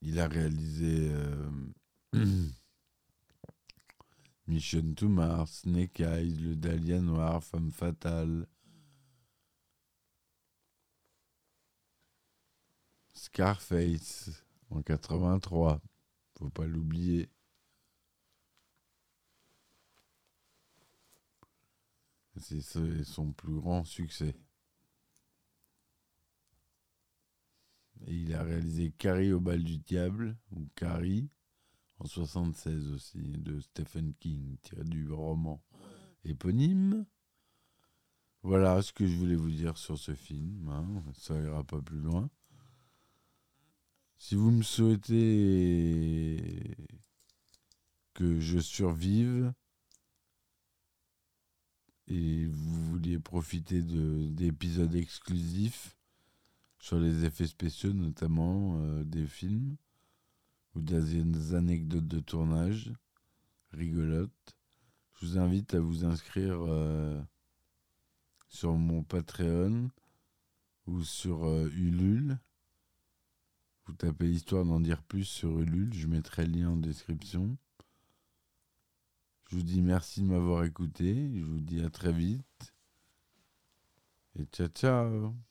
Il 0.03 0.19
a 0.19 0.29
réalisé 0.29 1.13
Mission 4.51 4.95
to 4.97 5.09
Mars, 5.09 5.61
Snake 5.63 6.01
Le 6.01 6.57
Dahlia 6.57 7.01
Noir, 7.01 7.41
Femme 7.45 7.71
Fatale, 7.71 8.49
Scarface 13.15 14.43
en 14.71 14.83
83. 14.83 15.81
Faut 16.37 16.51
pas 16.51 16.67
l'oublier. 16.67 17.31
C'est 22.37 22.61
ce- 22.61 23.05
son 23.05 23.31
plus 23.31 23.55
grand 23.55 23.85
succès. 23.85 24.35
Il 28.09 28.35
a 28.35 28.43
réalisé 28.43 28.91
Carrie 28.99 29.33
au 29.33 29.39
bal 29.39 29.63
du 29.63 29.79
diable, 29.79 30.37
ou 30.51 30.69
Carrie, 30.75 31.29
en 32.01 32.07
76 32.07 32.89
aussi, 32.93 33.19
de 33.19 33.61
Stephen 33.61 34.15
King, 34.21 34.57
tiré 34.63 34.85
du 34.85 35.11
roman 35.13 35.63
éponyme. 36.25 37.05
Voilà 38.43 38.81
ce 38.83 38.93
que 38.93 39.07
je 39.07 39.15
voulais 39.17 39.37
vous 39.37 39.51
dire 39.51 39.77
sur 39.77 39.99
ce 39.99 40.15
film. 40.15 40.69
hein, 40.71 41.03
Ça 41.15 41.39
ira 41.39 41.63
pas 41.63 41.81
plus 41.83 42.01
loin. 42.01 42.31
Si 44.17 44.35
vous 44.35 44.51
me 44.51 44.63
souhaitez 44.63 46.39
que 48.15 48.39
je 48.41 48.59
survive 48.59 49.53
et 52.09 52.47
vous 52.47 52.91
vouliez 52.91 53.19
profiter 53.19 53.83
de- 53.83 54.27
d'épisodes 54.31 54.95
exclusifs 54.95 55.97
sur 56.79 56.99
les 56.99 57.25
effets 57.25 57.47
spéciaux, 57.47 57.93
notamment 57.93 58.79
euh, 58.81 59.05
des 59.05 59.27
films 59.27 59.77
ou 60.75 60.81
des 60.81 61.55
anecdotes 61.55 62.07
de 62.07 62.21
tournage 62.21 62.93
rigolotes, 63.73 64.57
je 65.15 65.27
vous 65.27 65.39
invite 65.39 65.75
à 65.75 65.81
vous 65.81 66.05
inscrire 66.05 66.59
euh, 66.61 67.21
sur 68.49 68.73
mon 68.75 69.03
Patreon 69.03 69.91
ou 70.87 71.03
sur 71.03 71.45
euh, 71.45 71.71
Ulule. 71.75 72.39
Vous 73.87 73.93
tapez 73.95 74.27
l'histoire 74.27 74.65
d'en 74.65 74.81
dire 74.81 75.03
plus 75.03 75.25
sur 75.25 75.61
Ulule, 75.61 75.93
je 75.95 76.07
mettrai 76.07 76.47
le 76.47 76.61
lien 76.61 76.71
en 76.71 76.77
description. 76.77 77.57
Je 79.49 79.57
vous 79.57 79.63
dis 79.63 79.83
merci 79.83 80.23
de 80.23 80.27
m'avoir 80.27 80.65
écouté, 80.65 81.31
je 81.37 81.43
vous 81.43 81.61
dis 81.61 81.83
à 81.83 81.91
très 81.91 82.13
vite. 82.13 82.73
Et 84.39 84.45
ciao 84.45 84.69
ciao 84.69 85.50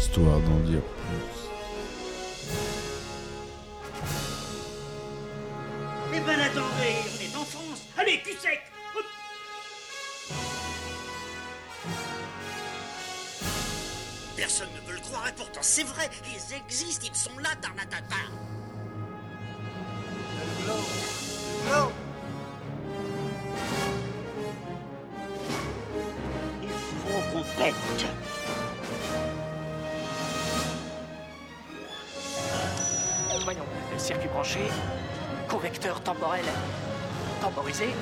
Histoire 0.00 0.40
d'en 0.40 0.58
dire 0.60 0.80
plus. 0.80 1.40
Eh 6.14 6.20
ben 6.20 6.40
attendez, 6.40 6.96
on 7.04 7.22
est 7.22 7.36
en 7.36 7.44
France. 7.44 7.82
Allez, 7.98 8.20
cul 8.22 8.32
sec 8.32 8.60
Personne 14.36 14.68
ne 14.74 14.88
veut 14.88 14.94
le 14.94 15.00
croire 15.00 15.28
et 15.28 15.32
pourtant 15.36 15.60
c'est 15.62 15.84
vrai. 15.84 16.08
Ils 16.24 16.54
existent, 16.56 17.06
ils 17.06 17.14
sont 17.14 17.38
là, 17.38 17.50
Tarnatata. 17.60 18.16
temporelle. 36.20 36.44
Temporisée 37.40 37.94